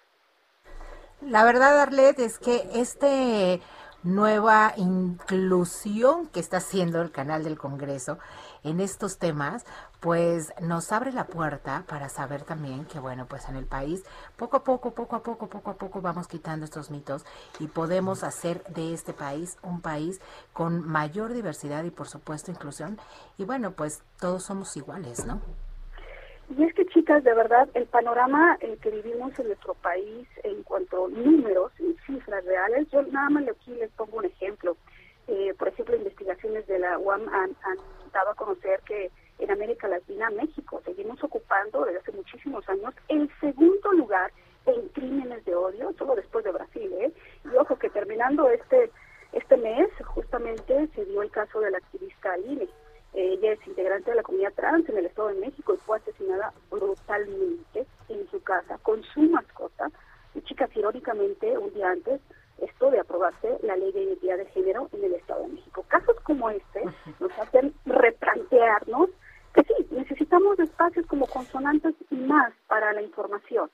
[1.32, 3.62] La verdad, Arlette, es que este
[4.04, 8.20] nueva inclusión que está haciendo el canal del Congreso
[8.66, 9.64] en estos temas,
[10.02, 14.04] pues nos abre la puerta para saber también que, bueno, pues en el país,
[14.36, 17.24] poco a poco, poco a poco, poco a poco vamos quitando estos mitos
[17.60, 20.20] y podemos hacer de este país un país
[20.52, 23.00] con mayor diversidad y, por supuesto, inclusión.
[23.38, 25.40] Y bueno, pues todos somos iguales, ¿no?
[26.58, 30.64] Y es que, chicas, de verdad, el panorama eh, que vivimos en nuestro país en
[30.64, 34.76] cuanto a números y cifras reales, yo nada más aquí les pongo un ejemplo.
[35.28, 37.78] Eh, por ejemplo, investigaciones de la UAM han, han
[38.12, 43.30] dado a conocer que en América Latina, México, seguimos ocupando desde hace muchísimos años el
[43.40, 44.32] segundo lugar
[44.66, 46.92] en crímenes de odio, solo después de Brasil.
[47.00, 47.14] ¿eh?
[47.46, 48.92] Y ojo que terminando este
[49.34, 52.68] este mes, justamente se dio el caso de la activista Aline.
[53.22, 56.54] Ella es integrante de la comunidad trans en el Estado de México y fue asesinada
[56.72, 59.90] brutalmente en su casa con su mascota.
[60.34, 62.20] Y chicas, irónicamente, un día antes,
[62.58, 65.86] esto de aprobarse la ley de identidad de género en el Estado de México.
[65.88, 66.84] Casos como este
[67.20, 69.10] nos hacen replantearnos
[69.54, 73.70] que sí, necesitamos espacios como consonantes y más para la información.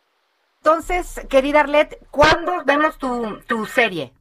[0.57, 4.11] Entonces, querida Arlet, ¿cuándo vemos tu, tu serie?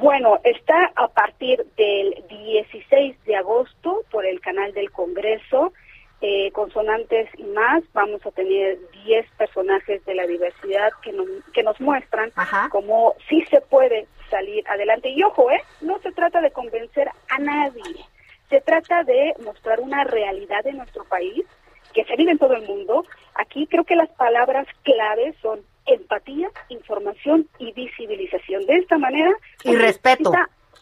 [0.00, 5.74] Bueno, está a partir del 16 de agosto por el canal del Congreso.
[6.22, 11.62] Eh, consonantes y más, vamos a tener 10 personajes de la diversidad que nos, que
[11.62, 12.32] nos muestran
[12.70, 15.10] cómo sí se puede salir adelante.
[15.10, 15.62] Y ojo, ¿eh?
[15.82, 18.04] no se trata de convencer a nadie,
[18.48, 21.44] se trata de mostrar una realidad de nuestro país
[21.92, 23.04] que se vive en todo el mundo.
[23.34, 25.60] Aquí creo que las palabras claves son
[25.94, 28.64] empatía, información y visibilización.
[28.66, 29.30] De esta manera...
[29.64, 30.32] Y respeto.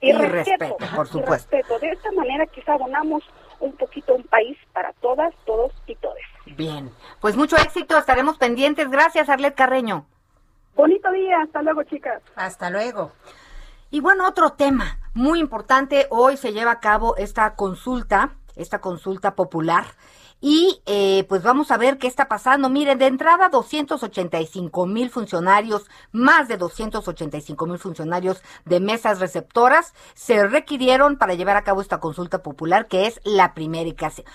[0.00, 1.48] y, respeto, por supuesto.
[1.50, 1.78] respeto.
[1.78, 3.24] De esta manera quizá abonamos
[3.60, 6.24] un poquito un país para todas, todos y todes.
[6.56, 6.90] Bien,
[7.20, 8.90] pues mucho éxito, estaremos pendientes.
[8.90, 10.06] Gracias, Arlet Carreño.
[10.74, 12.22] Bonito día, hasta luego, chicas.
[12.36, 13.12] Hasta luego.
[13.90, 19.34] Y bueno, otro tema muy importante, hoy se lleva a cabo esta consulta, esta consulta
[19.34, 19.84] popular
[20.40, 22.68] y eh, pues vamos a ver qué está pasando.
[22.68, 30.46] Miren, de entrada 285 mil funcionarios, más de 285 mil funcionarios de mesas receptoras se
[30.46, 33.78] requirieron para llevar a cabo esta consulta popular, que es la primera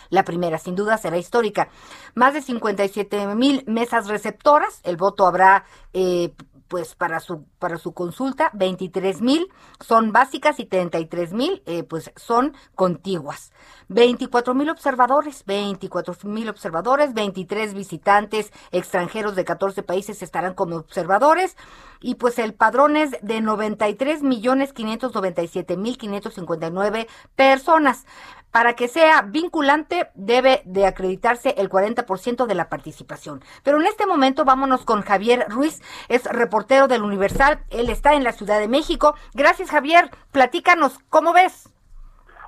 [0.09, 1.69] la primera, sin duda será histórica.
[2.15, 6.33] Más de 57 mil mesas receptoras, el voto habrá eh,
[6.73, 9.47] pues para su para su consulta 23 mil
[9.79, 13.51] son básicas y 33 mil eh, pues son contiguas.
[13.89, 21.57] 24 mil observadores 24 mil observadores 23 visitantes extranjeros de 14 países estarán como observadores.
[22.01, 28.05] Y pues el padrón es de 93 millones 597 mil 559 personas
[28.53, 33.41] para que sea vinculante debe de acreditarse el 40% de la participación.
[33.63, 38.23] Pero en este momento vámonos con Javier Ruiz, es reportero del Universal, él está en
[38.23, 39.15] la Ciudad de México.
[39.33, 41.73] Gracias Javier, platícanos, ¿cómo ves?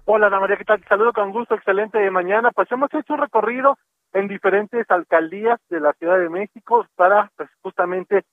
[0.06, 0.84] Hola Ana María, ¿qué tal?
[0.88, 2.52] Saludo con gusto, excelente de mañana.
[2.52, 3.76] Pues hemos hecho un recorrido
[4.14, 8.24] en diferentes alcaldías de la Ciudad de México para pues, justamente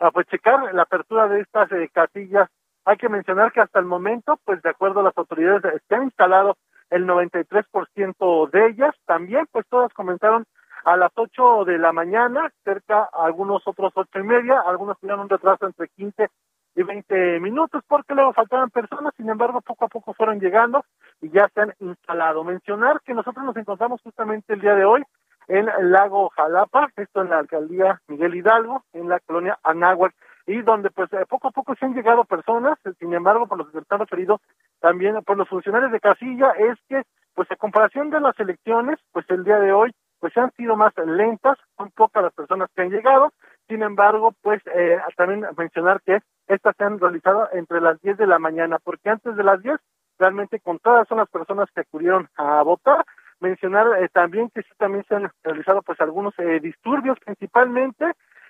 [0.00, 2.50] ah, pues, checar la apertura de estas eh, casillas.
[2.84, 6.02] Hay que mencionar que hasta el momento, pues de acuerdo a las autoridades, se han
[6.02, 6.58] instalado
[6.92, 8.94] el 93% de ellas.
[9.06, 10.44] También, pues todas comenzaron
[10.84, 15.28] a las 8 de la mañana, cerca algunos otros ocho y media, algunos tuvieron un
[15.28, 16.28] retraso entre 15
[16.74, 20.84] y 20 minutos porque luego faltaban personas, sin embargo poco a poco fueron llegando
[21.20, 22.44] y ya se han instalado.
[22.44, 25.02] Mencionar que nosotros nos encontramos justamente el día de hoy
[25.48, 30.14] en el lago Jalapa, esto en la alcaldía Miguel Hidalgo, en la colonia Anáhuac,
[30.46, 33.66] y donde pues eh, poco a poco se han llegado personas, sin embargo, por lo
[33.66, 34.40] que se está referido
[34.82, 37.02] también por los funcionarios de casilla, es que
[37.34, 40.92] pues en comparación de las elecciones, pues el día de hoy pues han sido más
[41.06, 43.32] lentas, son pocas las personas que han llegado,
[43.68, 48.26] sin embargo, pues eh, también mencionar que estas se han realizado entre las 10 de
[48.26, 49.80] la mañana, porque antes de las 10
[50.18, 53.04] realmente con todas son las personas que acudieron a votar.
[53.40, 58.04] Mencionar eh, también que sí también se han realizado pues algunos eh, disturbios, principalmente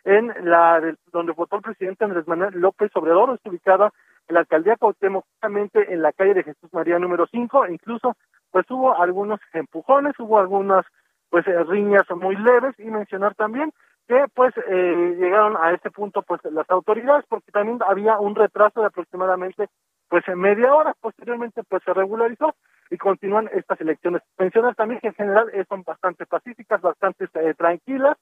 [0.04, 0.80] en la
[1.12, 3.92] donde votó el presidente Andrés Manuel López Obrador, está ubicada
[4.28, 8.16] la alcaldía Cuauhtémoc, justamente en la calle de Jesús María número 5, e incluso
[8.50, 10.84] pues hubo algunos empujones, hubo algunas
[11.30, 13.72] pues eh, riñas muy leves y mencionar también
[14.06, 18.80] que pues eh, llegaron a este punto pues las autoridades porque también había un retraso
[18.80, 19.68] de aproximadamente
[20.08, 22.54] pues media hora posteriormente pues se regularizó
[22.90, 24.22] y continúan estas elecciones.
[24.38, 28.18] Mencionar también que en general eh, son bastante pacíficas bastante tranquilas.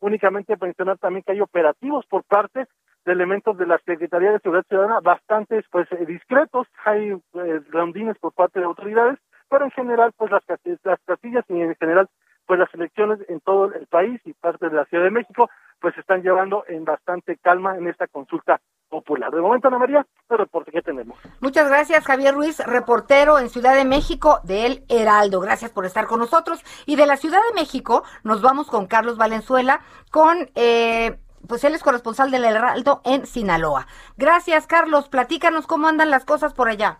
[0.00, 2.66] Únicamente mencionar también que hay operativos por parte
[3.04, 7.12] de elementos de la Secretaría de Seguridad Ciudadana bastantes pues discretos hay
[7.70, 10.42] rondines por parte de autoridades pero en general pues las,
[10.82, 12.08] las casillas y en general
[12.46, 15.48] pues las elecciones en todo el país y parte de la Ciudad de México
[15.80, 19.30] pues están llevando en bastante calma en esta consulta popular.
[19.32, 21.18] De momento, Ana María, el reporte que tenemos.
[21.40, 25.40] Muchas gracias, Javier Ruiz, reportero en Ciudad de México de El Heraldo.
[25.40, 26.62] Gracias por estar con nosotros.
[26.86, 30.48] Y de la Ciudad de México nos vamos con Carlos Valenzuela, con...
[30.54, 33.86] Eh, pues él es corresponsal del Heraldo en Sinaloa.
[34.16, 35.08] Gracias, Carlos.
[35.08, 36.98] Platícanos cómo andan las cosas por allá.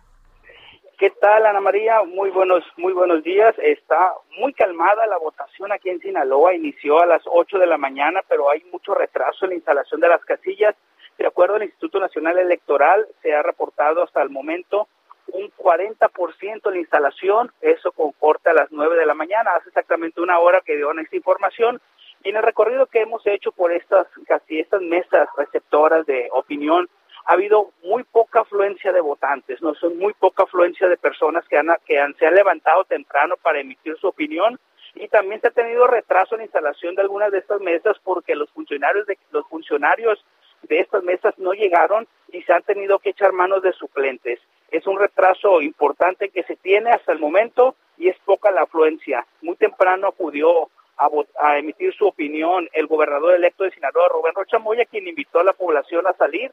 [0.97, 2.03] ¿Qué tal, Ana María?
[2.03, 3.53] Muy buenos, muy buenos días.
[3.57, 6.53] Está muy calmada la votación aquí en Sinaloa.
[6.53, 10.07] Inició a las 8 de la mañana, pero hay mucho retraso en la instalación de
[10.07, 10.73] las casillas.
[11.17, 14.87] De acuerdo al Instituto Nacional Electoral, se ha reportado hasta el momento
[15.27, 19.69] un 40% de la instalación, eso con corte a las 9 de la mañana, hace
[19.69, 21.81] exactamente una hora que dio esta información.
[22.25, 26.89] Y en el recorrido que hemos hecho por estas, casi estas mesas receptoras de opinión,
[27.25, 31.55] ha habido muy poca afluencia de votantes, no son muy poca afluencia de personas que
[31.55, 34.59] han, que han, se han levantado temprano para emitir su opinión
[34.95, 38.33] y también se ha tenido retraso en la instalación de algunas de estas mesas porque
[38.33, 40.25] los funcionarios de los funcionarios
[40.63, 44.39] de estas mesas no llegaron y se han tenido que echar manos de suplentes.
[44.71, 49.27] Es un retraso importante que se tiene hasta el momento y es poca la afluencia.
[49.43, 51.09] Muy temprano acudió a,
[51.41, 55.43] a emitir su opinión el gobernador electo de Sinaloa, Rubén Rocha Moya, quien invitó a
[55.43, 56.51] la población a salir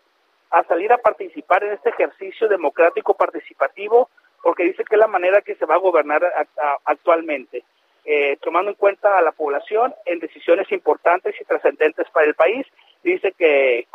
[0.53, 4.11] a salir a participar en este ejercicio democrático participativo,
[4.43, 6.23] porque dice que es la manera que se va a gobernar
[6.85, 7.65] actualmente,
[8.05, 12.67] eh, tomando en cuenta a la población en decisiones importantes y trascendentes para el país.
[13.03, 13.87] Dice que,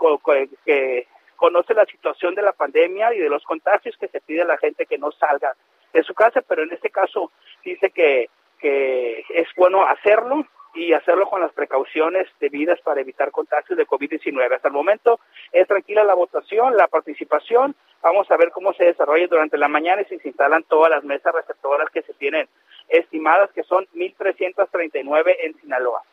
[0.65, 4.45] que conoce la situación de la pandemia y de los contagios que se pide a
[4.45, 5.53] la gente que no salga
[5.93, 7.31] de su casa, pero en este caso
[7.63, 8.29] dice que,
[8.59, 14.55] que es bueno hacerlo y hacerlo con las precauciones debidas para evitar contagios de COVID-19.
[14.55, 15.19] Hasta el momento
[15.51, 17.75] es tranquila la votación, la participación.
[18.01, 21.03] Vamos a ver cómo se desarrolla durante la mañana y si se instalan todas las
[21.03, 22.47] mesas receptoras que se tienen
[22.89, 26.03] estimadas, que son 1.339 en Sinaloa.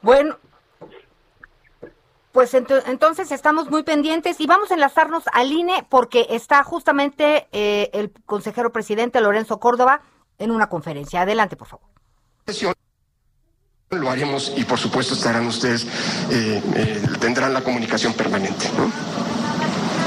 [0.00, 0.36] Bueno,
[2.32, 7.90] pues entonces estamos muy pendientes y vamos a enlazarnos al INE porque está justamente eh,
[7.92, 10.00] el consejero presidente Lorenzo Córdoba
[10.38, 11.22] en una conferencia.
[11.22, 11.86] Adelante, por favor.
[13.90, 15.84] Lo haremos y por supuesto estarán ustedes,
[16.30, 18.70] eh, eh, tendrán la comunicación permanente.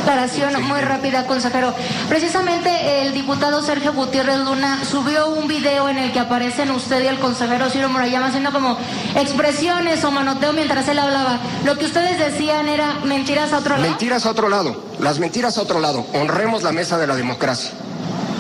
[0.05, 1.73] Declaración muy rápida, consejero.
[2.07, 7.07] Precisamente el diputado Sergio Gutiérrez Luna subió un video en el que aparecen usted y
[7.07, 8.77] el consejero Ciro Murayama haciendo como
[9.15, 11.39] expresiones o manoteo mientras él hablaba.
[11.63, 13.89] Lo que ustedes decían era mentiras a otro lado.
[13.89, 16.05] Mentiras a otro lado, las mentiras a otro lado.
[16.13, 17.71] Honremos la mesa de la democracia.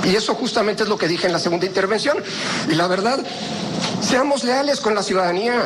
[0.05, 2.17] Y eso justamente es lo que dije en la segunda intervención.
[2.69, 3.19] Y la verdad,
[4.01, 5.65] seamos leales con la ciudadanía.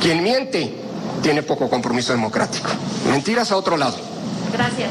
[0.00, 0.74] Quien miente
[1.22, 2.68] tiene poco compromiso democrático.
[3.10, 3.96] Mentiras a otro lado.
[4.52, 4.90] Gracias.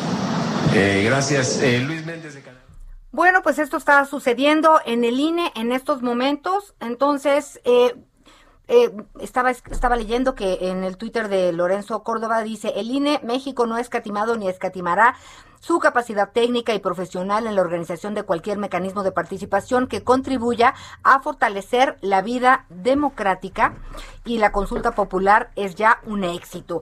[0.74, 1.60] Eh, gracias.
[1.62, 2.64] Eh, Luis Méndez de Canadá.
[3.12, 6.76] Bueno, pues esto está sucediendo en el INE en estos momentos.
[6.82, 7.96] Entonces, eh,
[8.68, 13.66] eh, estaba, estaba leyendo que en el Twitter de Lorenzo Córdoba dice, el INE México
[13.66, 15.16] no ha escatimado ni escatimará
[15.60, 20.74] su capacidad técnica y profesional en la organización de cualquier mecanismo de participación que contribuya
[21.04, 23.76] a fortalecer la vida democrática
[24.26, 26.82] y la consulta popular es ya un éxito.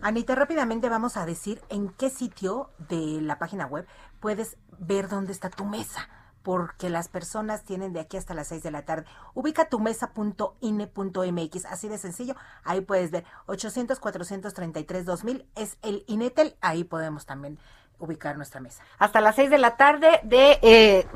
[0.00, 3.86] Anita, rápidamente vamos a decir en qué sitio de la página web
[4.18, 6.08] puedes ver dónde está tu mesa
[6.42, 9.06] porque las personas tienen de aquí hasta las 6 de la tarde.
[9.34, 12.34] Ubica tu mesa.ine.mx, así de sencillo.
[12.64, 17.58] Ahí puedes ver 800 433 2000 es el Inetel, ahí podemos también
[18.02, 18.82] ubicar nuestra mesa.
[18.98, 21.06] Hasta las 6 de la tarde de eh,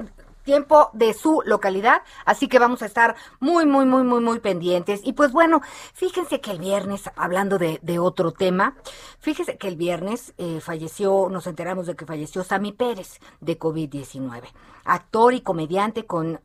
[0.46, 5.00] tiempo de su localidad, así que vamos a estar muy, muy, muy, muy, muy pendientes.
[5.04, 5.60] Y pues bueno,
[5.92, 8.76] fíjense que el viernes, hablando de, otro tema,
[9.18, 14.42] fíjense que el viernes eh, falleció, nos enteramos de que falleció Sammy Pérez de COVID-19,
[14.84, 16.40] actor y comediante con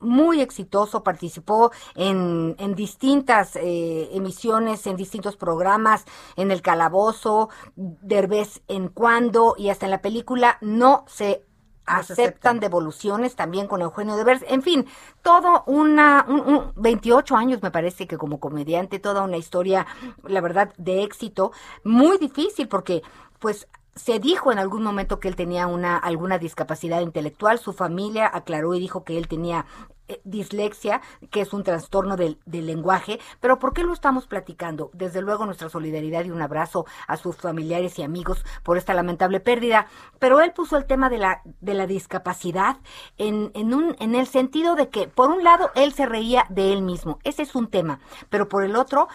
[0.00, 6.04] muy exitoso, participó en, en distintas eh, emisiones, en distintos programas,
[6.36, 11.44] en El Calabozo, Derbez en Cuando y hasta en la película No se
[11.86, 14.86] aceptan, devoluciones también con Eugenio Devers, en fin,
[15.22, 19.86] todo una, un, 28 años me parece que como comediante, toda una historia,
[20.24, 21.52] la verdad, de éxito,
[21.84, 23.02] muy difícil porque
[23.38, 28.30] pues se dijo en algún momento que él tenía una alguna discapacidad intelectual, su familia
[28.32, 29.66] aclaró y dijo que él tenía
[30.08, 34.90] eh, dislexia, que es un trastorno del, lenguaje, pero ¿por qué lo estamos platicando?
[34.92, 39.40] Desde luego nuestra solidaridad y un abrazo a sus familiares y amigos por esta lamentable
[39.40, 39.86] pérdida,
[40.18, 42.78] pero él puso el tema de la, de la discapacidad
[43.16, 46.72] en, en, un, en el sentido de que, por un lado, él se reía de
[46.72, 49.08] él mismo, ese es un tema, pero por el otro,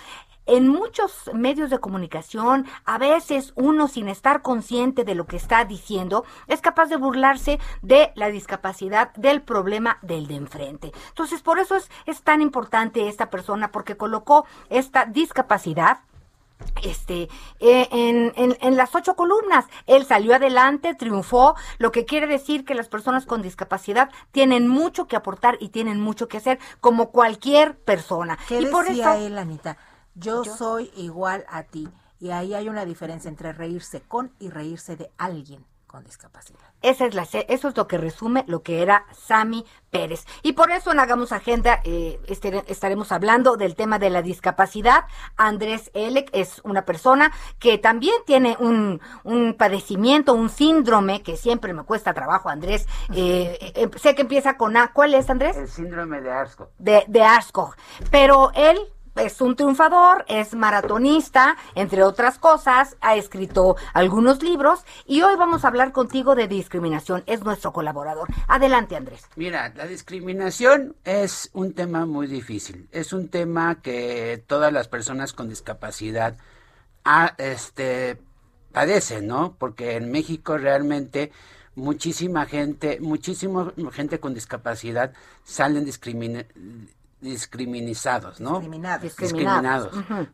[0.48, 5.66] en muchos medios de comunicación, a veces uno sin estar consciente de lo que está
[5.66, 10.92] diciendo, es capaz de burlarse de la discapacidad, del problema del de enfrente.
[11.10, 16.00] Entonces, por eso es, es tan importante esta persona, porque colocó esta discapacidad
[16.84, 17.30] este,
[17.60, 19.66] eh, en, en, en, las ocho columnas.
[19.86, 25.08] Él salió adelante, triunfó, lo que quiere decir que las personas con discapacidad tienen mucho
[25.08, 28.38] que aportar y tienen mucho que hacer, como cualquier persona.
[28.48, 29.78] ¿Qué y decía por eso, él, Anita?
[30.20, 31.88] Yo, soy igual a ti.
[32.20, 36.60] Y ahí hay una diferencia entre reírse con y reírse de alguien con discapacidad.
[36.82, 40.26] Esa es la, eso es lo que resume lo que era Sami Pérez.
[40.44, 42.20] Y por eso en Hagamos Agenda eh,
[42.68, 45.06] estaremos hablando del tema de la discapacidad.
[45.38, 51.74] Andrés Elec es una persona que también tiene un, un padecimiento, un síndrome que siempre
[51.74, 52.86] me cuesta trabajo, Andrés.
[53.14, 54.92] Eh, eh, sé que empieza con A.
[54.94, 55.56] ¿Cuál es, Andrés?
[55.56, 56.70] El síndrome de Arsco.
[56.78, 57.26] De, de
[58.12, 58.78] Pero él
[59.20, 65.66] es un triunfador, es maratonista, entre otras cosas, ha escrito algunos libros y hoy vamos
[65.66, 67.24] a hablar contigo de discriminación.
[67.26, 68.28] Es nuestro colaborador.
[68.48, 69.24] Adelante, Andrés.
[69.36, 72.88] Mira, la discriminación es un tema muy difícil.
[72.92, 76.38] Es un tema que todas las personas con discapacidad
[77.04, 78.20] ah, este,
[78.72, 79.56] padecen, ¿no?
[79.58, 81.32] Porque en México realmente
[81.76, 85.14] muchísima gente, muchísima gente con discapacidad
[85.44, 86.48] salen discriminados
[87.28, 88.60] discriminados, ¿no?
[88.60, 89.02] Discriminados.
[89.02, 89.92] Discriminados.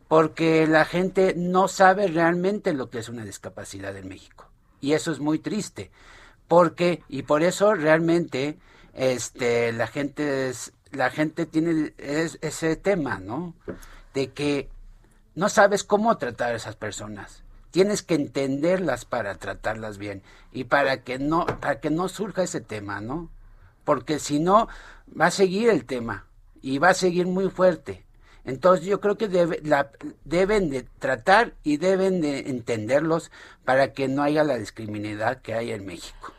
[0.08, 4.48] Porque la gente no sabe realmente lo que es una discapacidad en México.
[4.80, 5.90] Y eso es muy triste.
[6.48, 8.58] Porque, y por eso realmente,
[8.92, 13.54] este, la gente es, la gente tiene ese tema, ¿no?
[14.12, 14.68] De que
[15.34, 17.42] no sabes cómo tratar a esas personas.
[17.70, 20.22] Tienes que entenderlas para tratarlas bien
[20.52, 23.30] y para que no, para que no surja ese tema, ¿no?
[23.82, 24.68] Porque si no,
[25.20, 26.26] va a seguir el tema
[26.64, 28.06] y va a seguir muy fuerte.
[28.46, 29.28] Entonces yo creo que
[29.64, 29.90] la,
[30.24, 33.30] deben de tratar y deben de entenderlos
[33.66, 36.32] para que no haya la discriminidad que hay en México.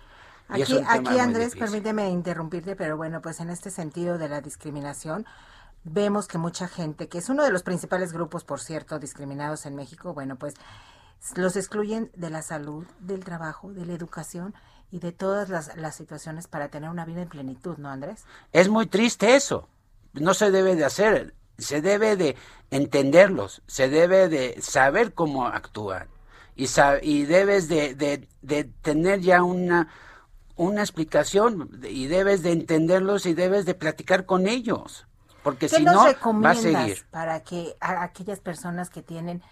[0.47, 5.27] Aquí, aquí Andrés, permíteme interrumpirte, pero bueno, pues en este sentido de la discriminación,
[5.83, 9.75] vemos que mucha gente, que es uno de los principales grupos, por cierto, discriminados en
[9.75, 10.55] México, bueno, pues
[11.35, 14.55] los excluyen de la salud, del trabajo, de la educación
[14.89, 18.25] y de todas las, las situaciones para tener una vida en plenitud, ¿no, Andrés?
[18.53, 19.67] Es muy triste eso
[20.19, 22.35] no se debe de hacer, se debe de
[22.71, 26.07] entenderlos, se debe de saber cómo actúan
[26.55, 26.67] y,
[27.01, 27.95] y debes de,
[28.41, 29.89] de, tener ya una,
[30.55, 35.05] una explicación y debes de entenderlos y debes de platicar con ellos,
[35.43, 37.05] porque si no va a seguir.
[37.11, 39.43] Para que a aquellas personas que tienen,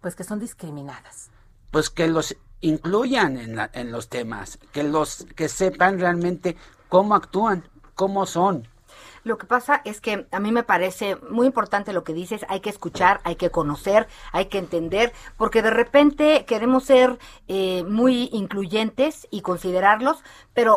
[0.00, 1.30] pues que son discriminadas.
[1.70, 6.56] Pues que los incluyan en, la, en los temas, que los que sepan realmente
[6.88, 8.66] cómo actúan, cómo son.
[9.26, 12.60] Lo que pasa es que a mí me parece muy importante lo que dices, hay
[12.60, 17.18] que escuchar, hay que conocer, hay que entender, porque de repente queremos ser
[17.48, 20.22] eh, muy incluyentes y considerarlos,
[20.54, 20.76] pero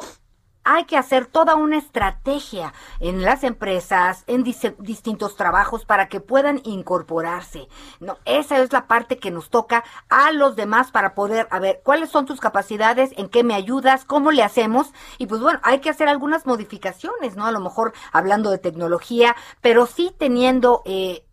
[0.64, 6.62] hay que hacer toda una estrategia en las empresas, en distintos trabajos para que puedan
[6.64, 7.68] incorporarse.
[8.00, 11.82] No, esa es la parte que nos toca a los demás para poder, a ver,
[11.84, 14.94] cuáles son tus capacidades, en qué me ayudas, cómo le hacemos.
[15.18, 17.46] Y pues bueno, hay que hacer algunas modificaciones, ¿no?
[17.46, 21.24] A lo mejor hablando de tecnología, pero sí teniendo eh,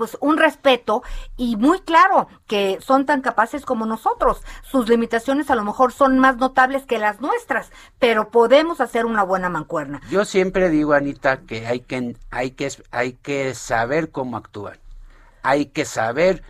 [0.00, 1.02] pues un respeto
[1.36, 4.40] y muy claro que son tan capaces como nosotros.
[4.62, 9.24] Sus limitaciones a lo mejor son más notables que las nuestras, pero podemos hacer una
[9.24, 10.00] buena mancuerna.
[10.08, 14.78] Yo siempre digo, Anita, que hay que, hay que, hay que saber cómo actuar.
[15.42, 16.42] Hay que saber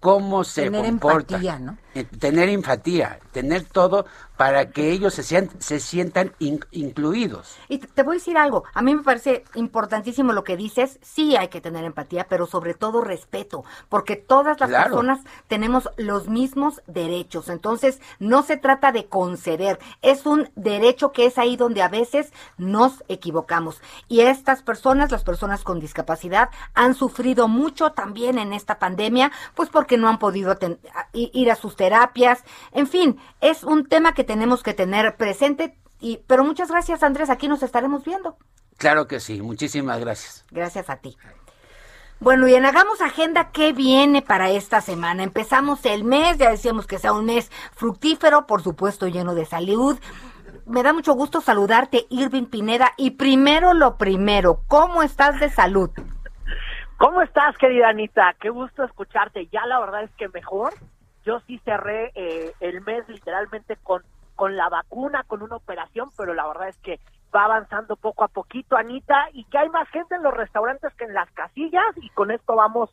[0.00, 1.36] cómo se tener comporta.
[1.36, 1.78] Empatía, ¿no?
[1.94, 7.56] Eh, tener empatía, tener todo para que ellos se, sientan, se sientan incluidos.
[7.68, 11.36] Y te, voy a decir algo, a mí me parece importantísimo lo que dices, sí
[11.36, 16.82] hay que tener empatía, pero sobre todo respeto, porque todas las personas tenemos los mismos
[16.86, 21.88] derechos, entonces no se trata de conceder, es un derecho que es ahí donde a
[21.88, 23.80] veces nos equivocamos.
[24.06, 29.68] Y estas personas, las personas con discapacidad, han sufrido mucho también en esta pandemia, pues
[29.68, 30.56] porque no han podido
[31.12, 35.76] ir a sus terapias, en fin, es un tema que tenemos que tener presente.
[36.00, 37.30] Y, pero muchas gracias, Andrés.
[37.30, 38.36] Aquí nos estaremos viendo.
[38.76, 39.42] Claro que sí.
[39.42, 40.44] Muchísimas gracias.
[40.50, 41.16] Gracias a ti.
[42.20, 45.22] Bueno, bien, hagamos agenda qué viene para esta semana.
[45.22, 49.98] Empezamos el mes, ya decíamos que sea un mes fructífero, por supuesto lleno de salud.
[50.66, 52.92] Me da mucho gusto saludarte, Irving Pineda.
[52.96, 55.90] Y primero lo primero, ¿cómo estás de salud?
[56.98, 58.34] ¿Cómo estás, querida Anita?
[58.40, 59.46] Qué gusto escucharte.
[59.46, 60.74] Ya la verdad es que mejor.
[61.24, 64.02] Yo sí cerré eh, el mes literalmente con
[64.38, 67.00] con la vacuna, con una operación, pero la verdad es que
[67.34, 71.06] va avanzando poco a poquito, Anita, y que hay más gente en los restaurantes que
[71.06, 72.88] en las casillas, y con esto vamos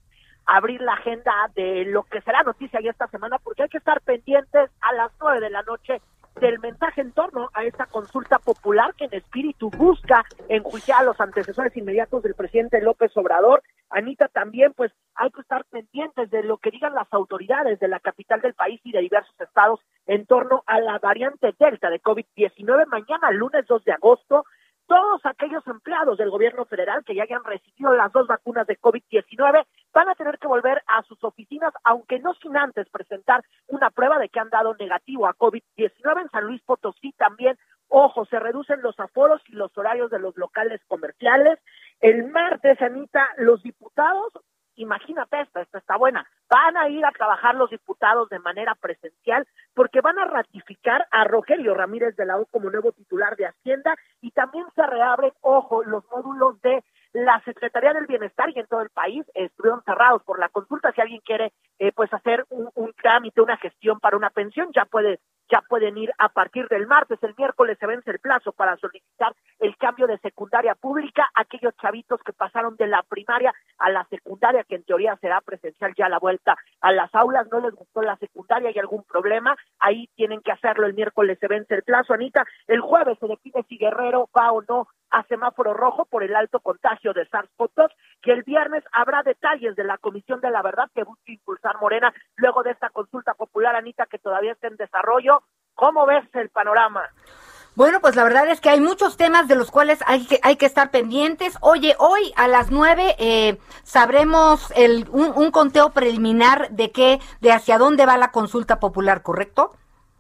[0.48, 3.78] a abrir la agenda de lo que será noticia ya esta semana, porque hay que
[3.78, 6.02] estar pendientes a las nueve de la noche
[6.42, 11.22] del mensaje en torno a esta consulta popular que en espíritu busca enjuiciar a los
[11.22, 13.62] antecesores inmediatos del presidente López Obrador.
[13.96, 18.02] Anita, también pues hay que estar pendientes de lo que digan las autoridades de la
[18.02, 22.88] capital del país y de diversos estados en torno a la variante Delta de COVID-19.
[22.88, 24.44] Mañana, lunes 2 de agosto,
[24.88, 29.66] todos aquellos empleados del gobierno federal que ya hayan recibido las dos vacunas de COVID-19
[29.94, 34.20] van a tener que volver a sus oficinas, aunque no sin antes presentar una prueba
[34.20, 37.58] de que han dado negativo a COVID-19 en San Luis Potosí también.
[37.88, 41.60] Ojo, se reducen los aforos y los horarios de los locales comerciales.
[42.06, 44.32] El martes, Anita, los diputados
[44.76, 49.48] imagínate esta, esta está buena, van a ir a trabajar los diputados de manera presencial
[49.74, 53.96] porque van a ratificar a Rogelio Ramírez de la U como nuevo titular de Hacienda
[54.22, 56.84] y también se reabren, ojo, los módulos de
[57.14, 60.92] la Secretaría del Bienestar y en todo el país estuvieron cerrados por la consulta.
[60.92, 64.86] Si alguien quiere eh, pues hacer un, un, trámite, una gestión para una pensión, ya
[64.86, 67.22] puede ya pueden ir a partir del martes.
[67.22, 69.34] El miércoles se vence el plazo para solicitar
[69.86, 71.30] cambio de secundaria pública.
[71.36, 75.94] Aquellos chavitos que pasaron de la primaria a la secundaria, que en teoría será presencial
[75.96, 80.10] ya la vuelta a las aulas, no les gustó la secundaria, hay algún problema, ahí
[80.16, 80.88] tienen que hacerlo.
[80.88, 82.44] El miércoles se vence el plazo, Anita.
[82.66, 86.62] El jueves se define si Guerrero va o no a semáforo rojo por el alto
[86.62, 87.92] contagio de SARS-CoV-2,
[88.24, 92.12] que el viernes habrá detalles de la Comisión de la Verdad que busca impulsar Morena
[92.38, 95.44] luego de esta consulta popular, Anita, que todavía está en desarrollo.
[95.76, 97.04] ¿Cómo ves el panorama?
[97.76, 100.56] Bueno, pues la verdad es que hay muchos temas de los cuales hay que, hay
[100.56, 101.58] que estar pendientes.
[101.60, 107.78] Oye, hoy a las nueve eh, sabremos el, un, conteo preliminar de qué, de hacia
[107.78, 109.76] dónde va la consulta popular, ¿correcto?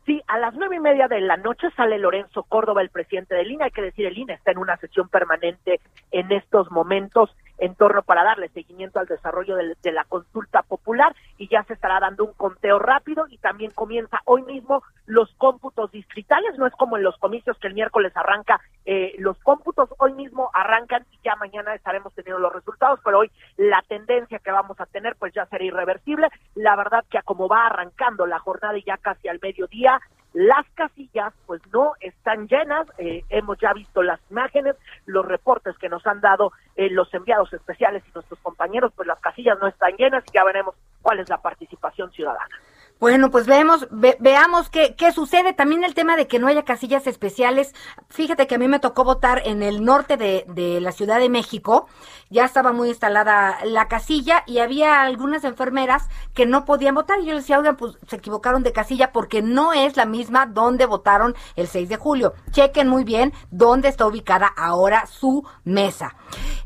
[0.05, 3.49] Sí, a las nueve y media de la noche sale Lorenzo Córdoba, el presidente del
[3.49, 3.63] INE.
[3.63, 5.79] Hay que decir, el INE está en una sesión permanente
[6.11, 11.15] en estos momentos en torno para darle seguimiento al desarrollo de, de, la consulta popular
[11.37, 15.91] y ya se estará dando un conteo rápido y también comienza hoy mismo los cómputos
[15.91, 20.13] distritales, no es como en los comicios que el miércoles arranca, eh, los cómputos hoy
[20.13, 24.79] mismo arrancan y ya mañana estaremos teniendo los resultados, pero hoy la tendencia que vamos
[24.79, 28.77] a tener pues ya será irreversible, la verdad que a como va arrancando la jornada
[28.77, 29.99] y ya casi al mediodía,
[30.35, 34.75] las casillas pues no están llenas, eh, hemos ya visto las imágenes,
[35.05, 39.19] los reportes que nos han dado eh, los enviados especiales y nuestros compañeros, pues las
[39.21, 42.53] casillas no están llenas y ya veremos cuál es la participación ciudadana.
[42.97, 45.51] Bueno, pues vemos, veamos qué, qué sucede.
[45.51, 47.73] También el tema de que no haya casillas especiales.
[48.09, 51.27] Fíjate que a mí me tocó votar en el norte de, de la Ciudad de
[51.27, 51.87] México.
[52.29, 57.19] Ya estaba muy instalada la casilla y había algunas enfermeras que no podían votar.
[57.19, 60.45] Y yo les decía, oigan, pues se equivocaron de casilla porque no es la misma
[60.45, 62.33] donde votaron el 6 de julio.
[62.51, 66.15] Chequen muy bien dónde está ubicada ahora su mesa.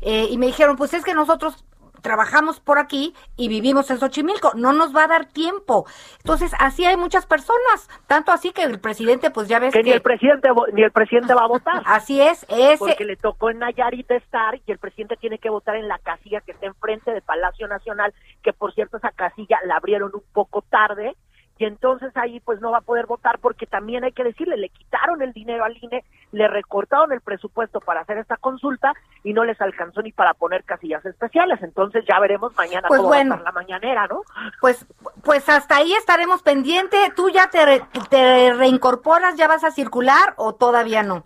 [0.00, 1.64] Eh, y me dijeron, pues es que nosotros
[2.00, 5.86] trabajamos por aquí y vivimos en Xochimilco, no nos va a dar tiempo.
[6.18, 9.90] Entonces, así hay muchas personas, tanto así que el presidente, pues ya ves que, ni
[9.90, 11.82] el presidente ni el presidente va a votar.
[11.86, 15.76] Así es, ese porque le tocó en Nayarit estar y el presidente tiene que votar
[15.76, 19.76] en la casilla que está enfrente del Palacio Nacional, que por cierto esa casilla la
[19.76, 21.16] abrieron un poco tarde
[21.60, 24.70] y entonces ahí pues no va a poder votar porque también hay que decirle, le
[24.70, 28.94] quitaron el dinero al INE, le recortaron el presupuesto para hacer esta consulta
[29.24, 33.10] y no les alcanzó ni para poner casillas especiales, entonces ya veremos mañana pues cómo
[33.10, 34.22] bueno, va a estar la mañanera, ¿no?
[34.62, 34.86] Pues
[35.22, 40.32] pues hasta ahí estaremos pendiente, ¿tú ya te, re, te reincorporas, ya vas a circular
[40.36, 41.24] o todavía no?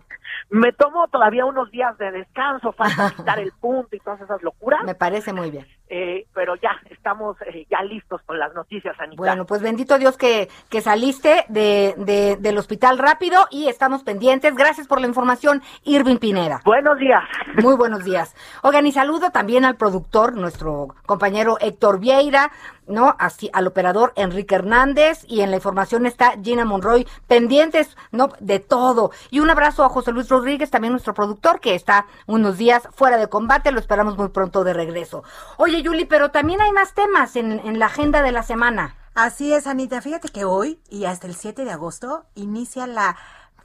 [0.49, 4.83] Me tomo todavía unos días de descanso, falta quitar el punto y todas esas locuras.
[4.83, 5.65] Me parece muy bien.
[5.87, 9.17] Eh, pero ya estamos eh, ya listos con las noticias, Anita.
[9.17, 14.55] Bueno, pues bendito Dios que, que saliste de, de, del hospital rápido y estamos pendientes.
[14.55, 16.61] Gracias por la información, Irving Pineda.
[16.65, 17.23] Buenos días.
[17.61, 18.35] Muy buenos días.
[18.63, 22.51] Oigan, y saludo también al productor, nuestro compañero Héctor Vieira,
[22.87, 23.15] ¿no?
[23.19, 28.29] Así, al operador Enrique Hernández y en la información está Gina Monroy, pendientes, ¿no?
[28.39, 29.11] De todo.
[29.31, 33.17] Y un abrazo a José Luis Rodríguez, también nuestro productor, que está unos días fuera
[33.17, 35.23] de combate, lo esperamos muy pronto de regreso.
[35.57, 38.95] Oye, Yuli, pero también hay más temas en, la agenda de la semana.
[39.13, 40.01] Así es, Anita.
[40.01, 43.15] Fíjate que hoy y hasta el 7 de agosto inicia la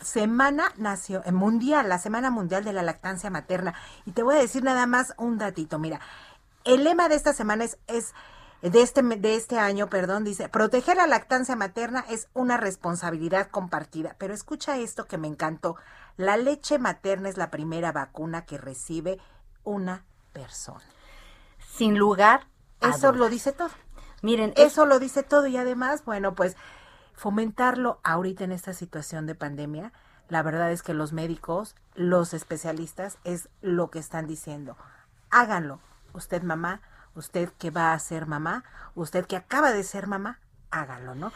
[0.00, 3.74] Semana eh, Mundial, la Semana Mundial de la Lactancia Materna.
[4.06, 5.78] Y te voy a decir nada más un datito.
[5.78, 6.00] Mira,
[6.64, 8.14] el lema de esta semana es
[8.62, 14.16] de este, de este año, perdón, dice, proteger la lactancia materna es una responsabilidad compartida.
[14.18, 15.76] Pero escucha esto que me encantó.
[16.16, 19.18] La leche materna es la primera vacuna que recibe
[19.64, 20.84] una persona.
[21.72, 22.46] Sin lugar.
[22.80, 23.70] Eso lo dice todo.
[24.22, 26.56] Miren, eso lo dice todo y además, bueno, pues
[27.14, 29.92] fomentarlo ahorita en esta situación de pandemia,
[30.28, 34.76] la verdad es que los médicos, los especialistas, es lo que están diciendo.
[35.30, 35.80] Háganlo.
[36.12, 36.80] Usted mamá,
[37.14, 40.40] usted que va a ser mamá, usted que acaba de ser mamá,
[40.70, 41.32] hágalo, ¿no?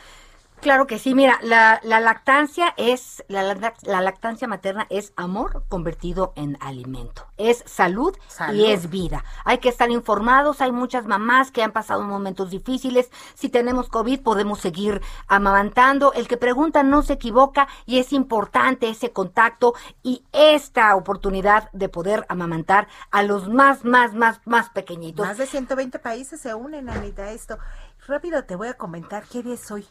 [0.65, 3.43] Claro que sí, mira, la, la lactancia es, la,
[3.83, 9.25] la, lactancia materna es amor convertido en alimento, es salud, salud, y es vida.
[9.45, 14.23] Hay que estar informados, hay muchas mamás que han pasado momentos difíciles, si tenemos COVID
[14.23, 20.25] podemos seguir amamantando, el que pregunta no se equivoca y es importante ese contacto y
[20.33, 25.27] esta oportunidad de poder amamantar a los más, más, más, más pequeñitos.
[25.27, 27.59] Más de 120 países se unen, Anita, a esto.
[28.07, 29.87] Rápido te voy a comentar qué día es hoy.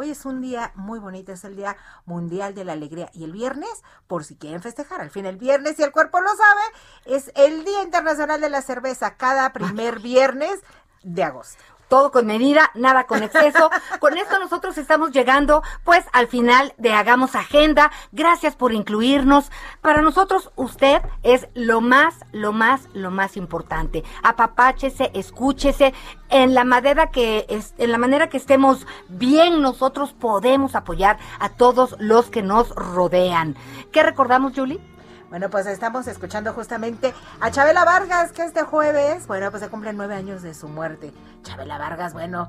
[0.00, 1.76] Hoy es un día muy bonito, es el Día
[2.06, 3.10] Mundial de la Alegría.
[3.14, 6.28] Y el viernes, por si quieren festejar, al fin el viernes, si el cuerpo lo
[6.28, 10.60] sabe, es el Día Internacional de la Cerveza, cada primer viernes
[11.02, 13.70] de agosto todo con medida, nada con exceso.
[14.00, 17.90] con esto nosotros estamos llegando pues al final de Hagamos Agenda.
[18.12, 19.50] Gracias por incluirnos.
[19.80, 24.04] Para nosotros usted es lo más, lo más, lo más importante.
[24.22, 25.94] Apapáchese, escúchese.
[26.30, 27.46] En la manera que
[27.78, 33.56] en la manera que estemos bien, nosotros podemos apoyar a todos los que nos rodean.
[33.92, 34.97] ¿Qué recordamos, Julie?
[35.28, 39.96] Bueno, pues estamos escuchando justamente a Chabela Vargas, que este jueves, bueno, pues se cumplen
[39.96, 41.12] nueve años de su muerte.
[41.42, 42.48] Chabela Vargas, bueno,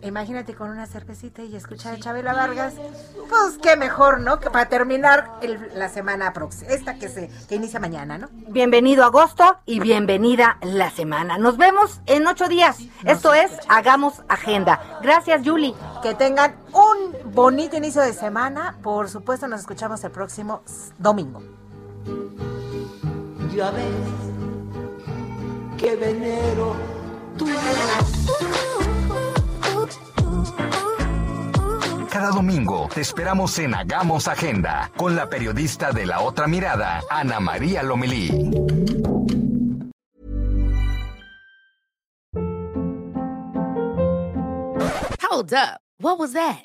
[0.00, 2.72] imagínate con una cervecita y escuchar a Chabela Vargas.
[3.28, 4.40] Pues qué mejor, ¿no?
[4.40, 8.28] Que para terminar el, la semana próxima, esta que se que inicia mañana, ¿no?
[8.48, 11.36] Bienvenido agosto y bienvenida la semana.
[11.36, 12.80] Nos vemos en ocho días.
[12.80, 14.80] Nos Esto es Hagamos Agenda.
[15.02, 15.74] Gracias, Julie.
[16.02, 18.78] Que tengan un bonito inicio de semana.
[18.82, 20.62] Por supuesto, nos escuchamos el próximo
[20.98, 21.61] domingo.
[23.54, 23.84] Ya ves
[25.78, 26.76] que venero
[27.36, 27.46] tú.
[32.10, 37.40] Cada domingo te esperamos en Hagamos Agenda con la periodista de la otra mirada, Ana
[37.40, 38.50] María Lomelí.
[45.22, 45.80] Hold up.
[45.98, 46.64] What was that?